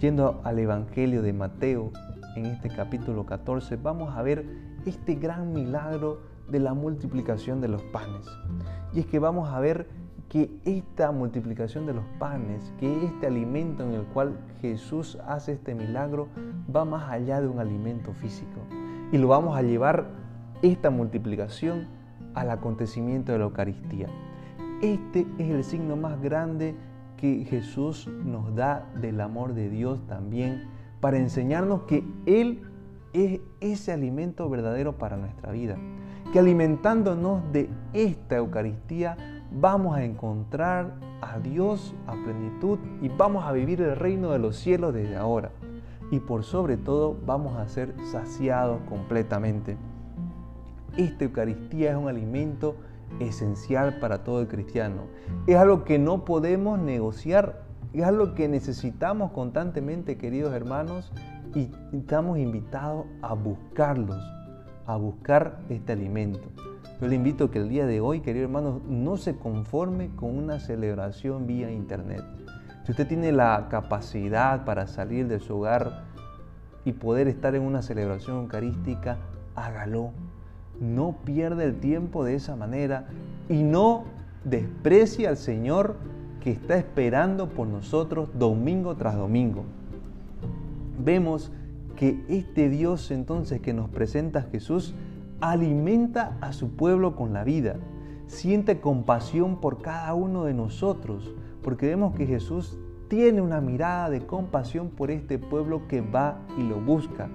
Yendo 0.00 0.40
al 0.44 0.58
Evangelio 0.58 1.22
de 1.22 1.32
Mateo, 1.32 1.90
en 2.36 2.46
este 2.46 2.68
capítulo 2.68 3.26
14, 3.26 3.76
vamos 3.76 4.16
a 4.16 4.22
ver 4.22 4.44
este 4.86 5.14
gran 5.14 5.52
milagro 5.52 6.20
de 6.48 6.60
la 6.60 6.74
multiplicación 6.74 7.60
de 7.60 7.68
los 7.68 7.82
panes. 7.82 8.26
Y 8.92 9.00
es 9.00 9.06
que 9.06 9.18
vamos 9.18 9.48
a 9.48 9.60
ver 9.60 9.88
que 10.28 10.50
esta 10.64 11.12
multiplicación 11.12 11.86
de 11.86 11.94
los 11.94 12.04
panes, 12.18 12.72
que 12.80 13.04
este 13.04 13.26
alimento 13.26 13.84
en 13.84 13.92
el 13.92 14.02
cual 14.02 14.38
Jesús 14.60 15.18
hace 15.26 15.52
este 15.52 15.74
milagro, 15.74 16.28
va 16.74 16.84
más 16.84 17.10
allá 17.10 17.40
de 17.40 17.46
un 17.46 17.60
alimento 17.60 18.12
físico. 18.14 18.60
Y 19.12 19.18
lo 19.18 19.28
vamos 19.28 19.56
a 19.56 19.62
llevar, 19.62 20.06
esta 20.62 20.90
multiplicación, 20.90 21.86
al 22.34 22.50
acontecimiento 22.50 23.32
de 23.32 23.38
la 23.38 23.44
Eucaristía. 23.44 24.08
Este 24.82 25.26
es 25.38 25.50
el 25.50 25.62
signo 25.62 25.96
más 25.96 26.20
grande 26.20 26.74
que 27.16 27.44
Jesús 27.44 28.08
nos 28.08 28.54
da 28.54 28.90
del 29.00 29.20
amor 29.20 29.54
de 29.54 29.70
Dios 29.70 30.04
también, 30.06 30.64
para 31.04 31.18
enseñarnos 31.18 31.82
que 31.82 32.02
Él 32.24 32.62
es 33.12 33.42
ese 33.60 33.92
alimento 33.92 34.48
verdadero 34.48 34.96
para 34.96 35.18
nuestra 35.18 35.52
vida. 35.52 35.76
Que 36.32 36.38
alimentándonos 36.38 37.42
de 37.52 37.68
esta 37.92 38.36
Eucaristía 38.36 39.18
vamos 39.52 39.98
a 39.98 40.02
encontrar 40.02 40.94
a 41.20 41.40
Dios 41.40 41.94
a 42.06 42.12
plenitud 42.12 42.78
y 43.02 43.10
vamos 43.10 43.44
a 43.44 43.52
vivir 43.52 43.82
el 43.82 43.96
reino 43.96 44.30
de 44.30 44.38
los 44.38 44.56
cielos 44.56 44.94
desde 44.94 45.14
ahora. 45.14 45.50
Y 46.10 46.20
por 46.20 46.42
sobre 46.42 46.78
todo 46.78 47.14
vamos 47.26 47.58
a 47.58 47.68
ser 47.68 47.94
saciados 48.10 48.80
completamente. 48.88 49.76
Esta 50.96 51.24
Eucaristía 51.24 51.90
es 51.90 51.98
un 51.98 52.08
alimento 52.08 52.76
esencial 53.20 53.98
para 53.98 54.24
todo 54.24 54.40
el 54.40 54.48
cristiano. 54.48 55.02
Es 55.46 55.56
algo 55.56 55.84
que 55.84 55.98
no 55.98 56.24
podemos 56.24 56.78
negociar, 56.78 57.63
es 58.00 58.06
algo 58.06 58.34
que 58.34 58.48
necesitamos 58.48 59.32
constantemente, 59.32 60.16
queridos 60.16 60.54
hermanos, 60.54 61.12
y 61.54 61.70
estamos 61.92 62.38
invitados 62.38 63.06
a 63.22 63.34
buscarlos, 63.34 64.22
a 64.86 64.96
buscar 64.96 65.60
este 65.68 65.92
alimento. 65.92 66.48
Yo 67.00 67.08
le 67.08 67.14
invito 67.14 67.44
a 67.44 67.50
que 67.50 67.58
el 67.58 67.68
día 67.68 67.86
de 67.86 68.00
hoy, 68.00 68.20
queridos 68.20 68.46
hermanos, 68.46 68.82
no 68.88 69.16
se 69.16 69.36
conforme 69.36 70.14
con 70.16 70.36
una 70.36 70.58
celebración 70.58 71.46
vía 71.46 71.70
internet. 71.70 72.22
Si 72.84 72.92
usted 72.92 73.06
tiene 73.06 73.32
la 73.32 73.68
capacidad 73.70 74.64
para 74.64 74.86
salir 74.86 75.28
de 75.28 75.38
su 75.38 75.56
hogar 75.56 76.04
y 76.84 76.92
poder 76.92 77.28
estar 77.28 77.54
en 77.54 77.62
una 77.62 77.82
celebración 77.82 78.38
eucarística, 78.38 79.18
hágalo 79.54 80.12
no 80.80 81.16
pierda 81.24 81.64
el 81.64 81.78
tiempo 81.80 82.24
de 82.24 82.34
esa 82.34 82.56
manera 82.56 83.06
y 83.48 83.62
no 83.62 84.04
desprecie 84.44 85.28
al 85.28 85.36
Señor 85.36 85.96
que 86.44 86.50
está 86.50 86.76
esperando 86.76 87.48
por 87.48 87.66
nosotros 87.66 88.28
domingo 88.38 88.96
tras 88.96 89.16
domingo. 89.16 89.64
Vemos 91.02 91.50
que 91.96 92.22
este 92.28 92.68
Dios 92.68 93.10
entonces 93.10 93.62
que 93.62 93.72
nos 93.72 93.88
presenta 93.88 94.42
Jesús 94.42 94.94
alimenta 95.40 96.36
a 96.42 96.52
su 96.52 96.76
pueblo 96.76 97.16
con 97.16 97.32
la 97.32 97.44
vida, 97.44 97.76
siente 98.26 98.78
compasión 98.78 99.58
por 99.58 99.80
cada 99.80 100.12
uno 100.12 100.44
de 100.44 100.52
nosotros, 100.52 101.34
porque 101.62 101.86
vemos 101.86 102.14
que 102.14 102.26
Jesús 102.26 102.78
tiene 103.08 103.40
una 103.40 103.62
mirada 103.62 104.10
de 104.10 104.26
compasión 104.26 104.90
por 104.90 105.10
este 105.10 105.38
pueblo 105.38 105.88
que 105.88 106.02
va 106.02 106.40
y 106.58 106.62
lo 106.62 106.78
busca. 106.78 107.30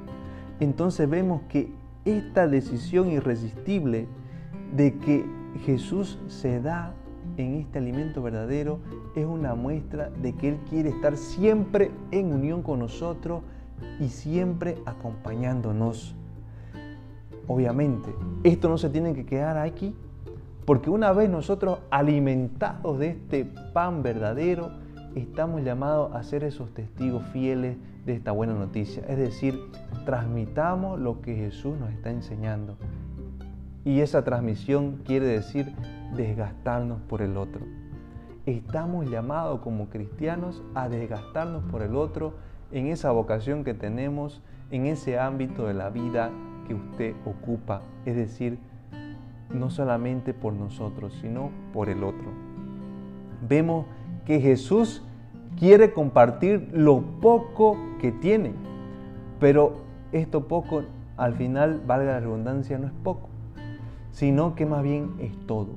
Entonces 0.60 1.10
vemos 1.10 1.42
que 1.50 1.74
esta 2.06 2.48
decisión 2.48 3.10
irresistible 3.10 4.08
de 4.76 5.00
que 5.00 5.26
Jesús 5.66 6.20
se 6.28 6.62
da 6.62 6.94
en 7.44 7.56
este 7.56 7.80
alimento 7.80 8.22
verdadero 8.22 8.80
es 9.16 9.26
una 9.26 9.56
muestra 9.56 10.10
de 10.22 10.34
que 10.34 10.50
Él 10.50 10.58
quiere 10.70 10.90
estar 10.90 11.18
siempre 11.18 11.92
en 12.12 12.34
unión 12.34 12.62
con 12.62 12.80
nosotros 12.80 13.42
y 14.00 14.10
siempre 14.10 14.78
acompañándonos. 14.86 16.16
Obviamente, 17.48 18.10
esto 18.44 18.70
no 18.70 18.78
se 18.78 18.90
tiene 18.90 19.14
que 19.14 19.26
quedar 19.26 19.58
aquí, 19.58 19.96
porque 20.66 20.90
una 20.90 21.12
vez 21.14 21.30
nosotros 21.30 21.80
alimentados 21.90 23.00
de 23.00 23.10
este 23.10 23.46
pan 23.74 24.04
verdadero, 24.04 24.72
estamos 25.16 25.64
llamados 25.64 26.14
a 26.14 26.22
ser 26.24 26.44
esos 26.44 26.72
testigos 26.74 27.24
fieles 27.34 27.78
de 28.06 28.14
esta 28.14 28.32
buena 28.32 28.54
noticia. 28.54 29.04
Es 29.08 29.18
decir, 29.18 29.60
transmitamos 30.06 31.00
lo 31.00 31.22
que 31.22 31.36
Jesús 31.36 31.78
nos 31.80 31.92
está 31.92 32.12
enseñando. 32.12 32.78
Y 33.84 34.02
esa 34.02 34.24
transmisión 34.24 35.02
quiere 35.06 35.26
decir 35.26 35.74
desgastarnos 36.16 37.02
por 37.02 37.22
el 37.22 37.38
otro. 37.38 37.66
Estamos 38.46 39.10
llamados 39.10 39.62
como 39.62 39.90
cristianos 39.90 40.64
a 40.74 40.90
desgastarnos 40.90 41.64
por 41.66 41.82
el 41.82 41.96
otro 41.96 42.34
en 42.72 42.88
esa 42.88 43.12
vocación 43.12 43.64
que 43.64 43.74
tenemos, 43.74 44.42
en 44.72 44.86
ese 44.86 45.20
ámbito 45.20 45.68
de 45.68 45.74
la 45.74 45.90
vida 45.90 46.32
que 46.68 46.74
usted 46.74 47.16
ocupa. 47.26 47.82
Es 48.06 48.16
decir, 48.16 48.60
no 49.50 49.70
solamente 49.70 50.34
por 50.34 50.54
nosotros, 50.54 51.14
sino 51.22 51.52
por 51.74 51.90
el 51.90 52.04
otro. 52.04 52.30
Vemos 53.48 53.86
que 54.26 54.40
Jesús 54.40 55.04
quiere 55.58 55.94
compartir 55.94 56.70
lo 56.74 57.02
poco 57.20 57.78
que 58.00 58.12
tiene, 58.12 58.54
pero 59.40 59.82
esto 60.12 60.48
poco 60.48 60.84
al 61.20 61.34
final, 61.34 61.82
valga 61.86 62.14
la 62.14 62.20
redundancia, 62.22 62.78
no 62.78 62.88
es 62.88 62.94
poco, 63.04 63.28
sino 64.12 64.56
que 64.56 64.66
más 64.66 64.84
bien 64.84 65.16
es 65.20 65.38
todo, 65.48 65.76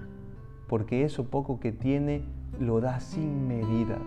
porque 0.72 1.04
eso 1.04 1.24
poco 1.24 1.60
que 1.60 1.70
tiene 1.70 2.22
lo 2.58 2.80
da 2.80 2.98
sin 2.98 3.46
medida. 3.46 3.98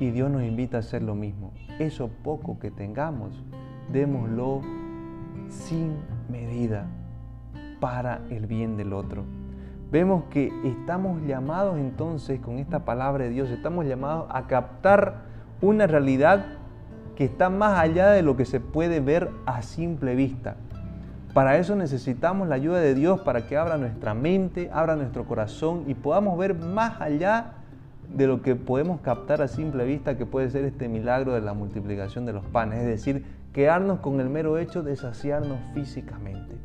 Y 0.00 0.10
Dios 0.10 0.28
nos 0.28 0.42
invita 0.42 0.78
a 0.78 0.80
hacer 0.80 1.00
lo 1.00 1.14
mismo. 1.14 1.52
Eso 1.78 2.10
poco 2.24 2.58
que 2.58 2.72
tengamos, 2.72 3.40
démoslo 3.92 4.62
sin 5.48 5.92
medida 6.28 6.88
para 7.78 8.20
el 8.30 8.48
bien 8.48 8.76
del 8.76 8.92
otro 8.92 9.22
vemos 9.92 10.24
que 10.30 10.50
estamos 10.64 11.22
llamados 11.22 11.78
entonces 11.78 12.40
con 12.40 12.58
esta 12.58 12.84
palabra 12.84 13.22
de 13.22 13.30
Dios, 13.30 13.48
estamos 13.50 13.86
llamados 13.86 14.26
a 14.30 14.48
captar 14.48 15.22
una 15.60 15.86
realidad 15.86 16.46
que 17.14 17.24
está 17.24 17.48
más 17.48 17.78
allá 17.78 18.08
de 18.08 18.22
lo 18.22 18.36
que 18.36 18.44
se 18.44 18.58
puede 18.58 18.98
ver 18.98 19.30
a 19.46 19.62
simple 19.62 20.16
vista. 20.16 20.56
Para 21.36 21.58
eso 21.58 21.76
necesitamos 21.76 22.48
la 22.48 22.54
ayuda 22.54 22.80
de 22.80 22.94
Dios 22.94 23.20
para 23.20 23.46
que 23.46 23.58
abra 23.58 23.76
nuestra 23.76 24.14
mente, 24.14 24.70
abra 24.72 24.96
nuestro 24.96 25.26
corazón 25.26 25.84
y 25.86 25.92
podamos 25.92 26.38
ver 26.38 26.54
más 26.54 26.98
allá 26.98 27.56
de 28.08 28.26
lo 28.26 28.40
que 28.40 28.56
podemos 28.56 29.02
captar 29.02 29.42
a 29.42 29.46
simple 29.46 29.84
vista 29.84 30.16
que 30.16 30.24
puede 30.24 30.48
ser 30.48 30.64
este 30.64 30.88
milagro 30.88 31.34
de 31.34 31.42
la 31.42 31.52
multiplicación 31.52 32.24
de 32.24 32.32
los 32.32 32.42
panes, 32.46 32.78
es 32.78 32.86
decir, 32.86 33.26
quedarnos 33.52 34.00
con 34.00 34.18
el 34.18 34.30
mero 34.30 34.56
hecho 34.56 34.82
de 34.82 34.96
saciarnos 34.96 35.58
físicamente 35.74 36.56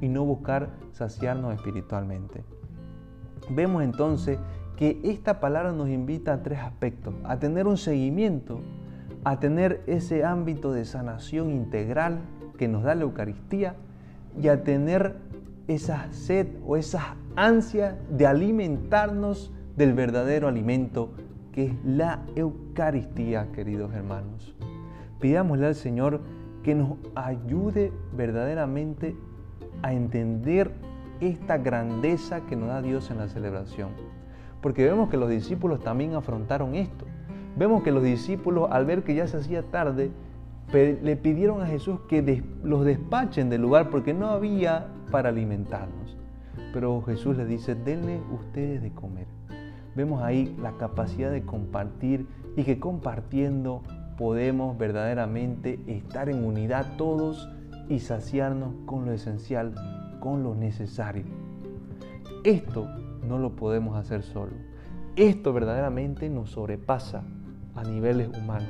y 0.00 0.08
no 0.08 0.24
buscar 0.24 0.70
saciarnos 0.90 1.54
espiritualmente. 1.54 2.42
Vemos 3.48 3.84
entonces 3.84 4.40
que 4.76 5.00
esta 5.04 5.38
palabra 5.38 5.70
nos 5.70 5.88
invita 5.88 6.32
a 6.32 6.42
tres 6.42 6.58
aspectos, 6.58 7.14
a 7.22 7.38
tener 7.38 7.68
un 7.68 7.76
seguimiento, 7.76 8.60
a 9.22 9.38
tener 9.38 9.84
ese 9.86 10.24
ámbito 10.24 10.72
de 10.72 10.84
sanación 10.84 11.52
integral 11.52 12.18
que 12.58 12.66
nos 12.66 12.82
da 12.82 12.96
la 12.96 13.02
Eucaristía 13.02 13.76
y 14.40 14.48
a 14.48 14.62
tener 14.62 15.16
esa 15.68 16.12
sed 16.12 16.48
o 16.66 16.76
esa 16.76 17.16
ansia 17.34 17.98
de 18.10 18.26
alimentarnos 18.26 19.52
del 19.76 19.94
verdadero 19.94 20.48
alimento 20.48 21.10
que 21.52 21.66
es 21.66 21.72
la 21.84 22.22
Eucaristía, 22.34 23.50
queridos 23.52 23.92
hermanos. 23.94 24.54
Pidámosle 25.20 25.66
al 25.66 25.74
Señor 25.74 26.20
que 26.62 26.74
nos 26.74 26.98
ayude 27.14 27.92
verdaderamente 28.14 29.16
a 29.82 29.92
entender 29.92 30.72
esta 31.20 31.56
grandeza 31.56 32.42
que 32.42 32.56
nos 32.56 32.68
da 32.68 32.82
Dios 32.82 33.10
en 33.10 33.18
la 33.18 33.28
celebración. 33.28 33.90
Porque 34.60 34.84
vemos 34.84 35.08
que 35.08 35.16
los 35.16 35.30
discípulos 35.30 35.80
también 35.80 36.14
afrontaron 36.14 36.74
esto. 36.74 37.06
Vemos 37.56 37.82
que 37.82 37.92
los 37.92 38.02
discípulos, 38.02 38.68
al 38.70 38.84
ver 38.84 39.02
que 39.02 39.14
ya 39.14 39.26
se 39.26 39.38
hacía 39.38 39.62
tarde, 39.62 40.10
le 40.72 41.16
pidieron 41.16 41.62
a 41.62 41.66
Jesús 41.66 42.00
que 42.08 42.42
los 42.62 42.84
despachen 42.84 43.48
del 43.50 43.62
lugar 43.62 43.88
porque 43.88 44.12
no 44.12 44.30
había 44.30 44.88
para 45.10 45.28
alimentarnos. 45.28 46.16
pero 46.72 47.00
Jesús 47.02 47.36
les 47.36 47.48
dice, 47.48 47.74
denle 47.74 48.20
ustedes 48.32 48.82
de 48.82 48.90
comer. 48.90 49.26
Vemos 49.94 50.22
ahí 50.22 50.54
la 50.60 50.72
capacidad 50.72 51.30
de 51.30 51.42
compartir 51.42 52.26
y 52.54 52.64
que 52.64 52.78
compartiendo 52.78 53.82
podemos 54.18 54.76
verdaderamente 54.76 55.78
estar 55.86 56.28
en 56.28 56.44
unidad 56.44 56.96
todos 56.98 57.48
y 57.88 58.00
saciarnos 58.00 58.74
con 58.84 59.06
lo 59.06 59.12
esencial, 59.12 59.74
con 60.20 60.42
lo 60.42 60.54
necesario. 60.54 61.24
Esto 62.44 62.86
no 63.26 63.38
lo 63.38 63.56
podemos 63.56 63.96
hacer 63.96 64.22
solo. 64.22 64.52
Esto 65.16 65.52
verdaderamente 65.52 66.28
nos 66.28 66.50
sobrepasa 66.50 67.22
a 67.74 67.82
niveles 67.84 68.28
humanos. 68.36 68.68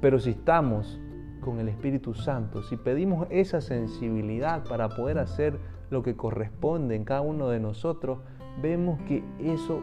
Pero 0.00 0.20
si 0.20 0.30
estamos 0.30 1.00
con 1.40 1.58
el 1.58 1.68
Espíritu 1.68 2.14
Santo, 2.14 2.62
si 2.62 2.76
pedimos 2.76 3.26
esa 3.30 3.60
sensibilidad 3.60 4.64
para 4.64 4.88
poder 4.90 5.18
hacer 5.18 5.58
lo 5.90 6.02
que 6.02 6.16
corresponde 6.16 6.94
en 6.94 7.04
cada 7.04 7.22
uno 7.22 7.48
de 7.48 7.60
nosotros, 7.60 8.18
vemos 8.62 9.00
que 9.02 9.24
eso 9.38 9.80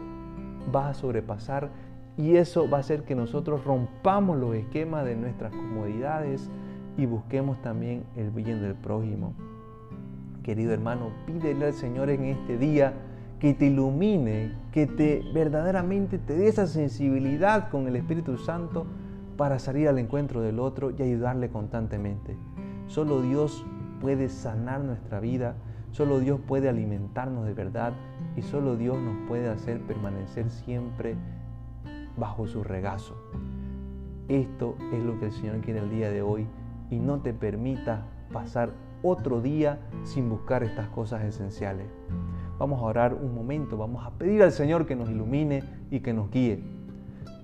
va 0.74 0.90
a 0.90 0.94
sobrepasar 0.94 1.70
y 2.16 2.36
eso 2.36 2.68
va 2.68 2.78
a 2.78 2.80
hacer 2.80 3.04
que 3.04 3.14
nosotros 3.14 3.64
rompamos 3.64 4.38
los 4.38 4.54
esquemas 4.54 5.04
de 5.04 5.16
nuestras 5.16 5.52
comodidades 5.52 6.50
y 6.96 7.06
busquemos 7.06 7.60
también 7.62 8.04
el 8.16 8.30
bien 8.30 8.60
del 8.60 8.74
prójimo. 8.74 9.34
Querido 10.42 10.72
hermano, 10.72 11.12
pídele 11.26 11.66
al 11.66 11.74
Señor 11.74 12.10
en 12.10 12.24
este 12.24 12.58
día 12.58 12.94
que 13.38 13.54
te 13.54 13.66
ilumine, 13.66 14.52
que 14.72 14.86
te 14.86 15.22
verdaderamente 15.32 16.18
te 16.18 16.36
dé 16.36 16.48
esa 16.48 16.66
sensibilidad 16.66 17.70
con 17.70 17.86
el 17.86 17.96
Espíritu 17.96 18.36
Santo 18.36 18.86
para 19.38 19.60
salir 19.60 19.88
al 19.88 20.00
encuentro 20.00 20.42
del 20.42 20.58
otro 20.58 20.90
y 20.90 21.00
ayudarle 21.00 21.48
constantemente. 21.48 22.36
Solo 22.88 23.22
Dios 23.22 23.64
puede 24.00 24.28
sanar 24.28 24.80
nuestra 24.80 25.20
vida, 25.20 25.54
solo 25.92 26.18
Dios 26.18 26.40
puede 26.46 26.68
alimentarnos 26.68 27.46
de 27.46 27.54
verdad 27.54 27.92
y 28.36 28.42
solo 28.42 28.76
Dios 28.76 28.98
nos 28.98 29.28
puede 29.28 29.48
hacer 29.48 29.80
permanecer 29.82 30.50
siempre 30.50 31.14
bajo 32.16 32.48
su 32.48 32.64
regazo. 32.64 33.14
Esto 34.26 34.74
es 34.92 35.04
lo 35.04 35.18
que 35.20 35.26
el 35.26 35.32
Señor 35.32 35.60
quiere 35.60 35.78
el 35.78 35.90
día 35.90 36.10
de 36.10 36.20
hoy 36.20 36.48
y 36.90 36.98
no 36.98 37.20
te 37.20 37.32
permita 37.32 38.06
pasar 38.32 38.72
otro 39.04 39.40
día 39.40 39.78
sin 40.02 40.28
buscar 40.28 40.64
estas 40.64 40.88
cosas 40.88 41.22
esenciales. 41.22 41.86
Vamos 42.58 42.80
a 42.80 42.86
orar 42.86 43.14
un 43.14 43.36
momento, 43.36 43.76
vamos 43.76 44.04
a 44.04 44.10
pedir 44.10 44.42
al 44.42 44.50
Señor 44.50 44.84
que 44.84 44.96
nos 44.96 45.08
ilumine 45.08 45.62
y 45.92 46.00
que 46.00 46.12
nos 46.12 46.28
guíe. 46.28 46.77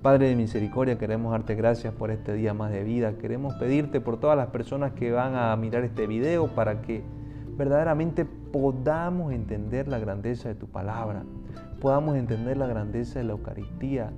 Padre 0.05 0.27
de 0.27 0.35
misericordia, 0.35 0.99
queremos 0.99 1.31
darte 1.31 1.55
gracias 1.55 1.91
por 1.91 2.11
este 2.11 2.33
día 2.33 2.53
más 2.53 2.71
de 2.71 2.83
vida. 2.83 3.17
Queremos 3.17 3.55
pedirte 3.55 4.01
por 4.01 4.19
todas 4.19 4.37
las 4.37 4.49
personas 4.49 4.91
que 4.91 5.11
van 5.11 5.33
a 5.33 5.55
mirar 5.55 5.83
este 5.83 6.05
video 6.05 6.53
para 6.53 6.83
que 6.83 7.01
verdaderamente 7.57 8.23
podamos 8.23 9.33
entender 9.33 9.87
la 9.87 9.97
grandeza 9.97 10.47
de 10.47 10.53
tu 10.53 10.67
palabra, 10.67 11.23
podamos 11.81 12.17
entender 12.17 12.55
la 12.55 12.67
grandeza 12.67 13.17
de 13.17 13.25
la 13.25 13.31
Eucaristía, 13.31 14.13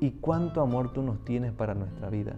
y 0.00 0.12
cuánto 0.12 0.62
amor 0.62 0.94
tú 0.94 1.02
nos 1.02 1.22
tienes 1.22 1.52
para 1.52 1.74
nuestra 1.74 2.08
vida. 2.08 2.36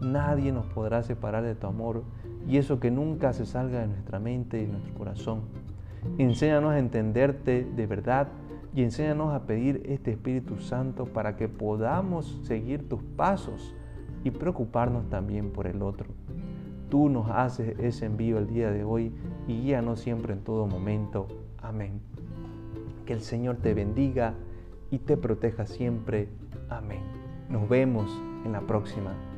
Nadie 0.00 0.52
nos 0.52 0.64
podrá 0.64 1.02
separar 1.02 1.44
de 1.44 1.54
tu 1.54 1.66
amor 1.66 2.02
y 2.48 2.56
eso 2.56 2.80
que 2.80 2.90
nunca 2.90 3.34
se 3.34 3.44
salga 3.44 3.80
de 3.80 3.88
nuestra 3.88 4.20
mente 4.20 4.58
y 4.58 4.64
de 4.64 4.72
nuestro 4.72 4.94
corazón. 4.94 5.42
Enséñanos 6.16 6.72
a 6.72 6.78
entenderte 6.78 7.66
de 7.76 7.86
verdad 7.86 8.28
y 8.76 8.82
enséñanos 8.82 9.32
a 9.32 9.46
pedir 9.46 9.82
este 9.86 10.10
Espíritu 10.10 10.60
Santo 10.60 11.06
para 11.06 11.34
que 11.36 11.48
podamos 11.48 12.38
seguir 12.44 12.86
tus 12.90 13.02
pasos 13.02 13.74
y 14.22 14.30
preocuparnos 14.30 15.08
también 15.08 15.50
por 15.50 15.66
el 15.66 15.80
otro. 15.80 16.08
Tú 16.90 17.08
nos 17.08 17.30
haces 17.30 17.76
ese 17.78 18.04
envío 18.04 18.36
el 18.36 18.48
día 18.48 18.70
de 18.70 18.84
hoy 18.84 19.14
y 19.48 19.62
guíanos 19.62 20.00
siempre 20.00 20.34
en 20.34 20.40
todo 20.40 20.66
momento. 20.66 21.26
Amén. 21.62 22.02
Que 23.06 23.14
el 23.14 23.22
Señor 23.22 23.56
te 23.56 23.72
bendiga 23.72 24.34
y 24.90 24.98
te 24.98 25.16
proteja 25.16 25.64
siempre. 25.64 26.28
Amén. 26.68 27.00
Nos 27.48 27.66
vemos 27.70 28.10
en 28.44 28.52
la 28.52 28.60
próxima. 28.60 29.35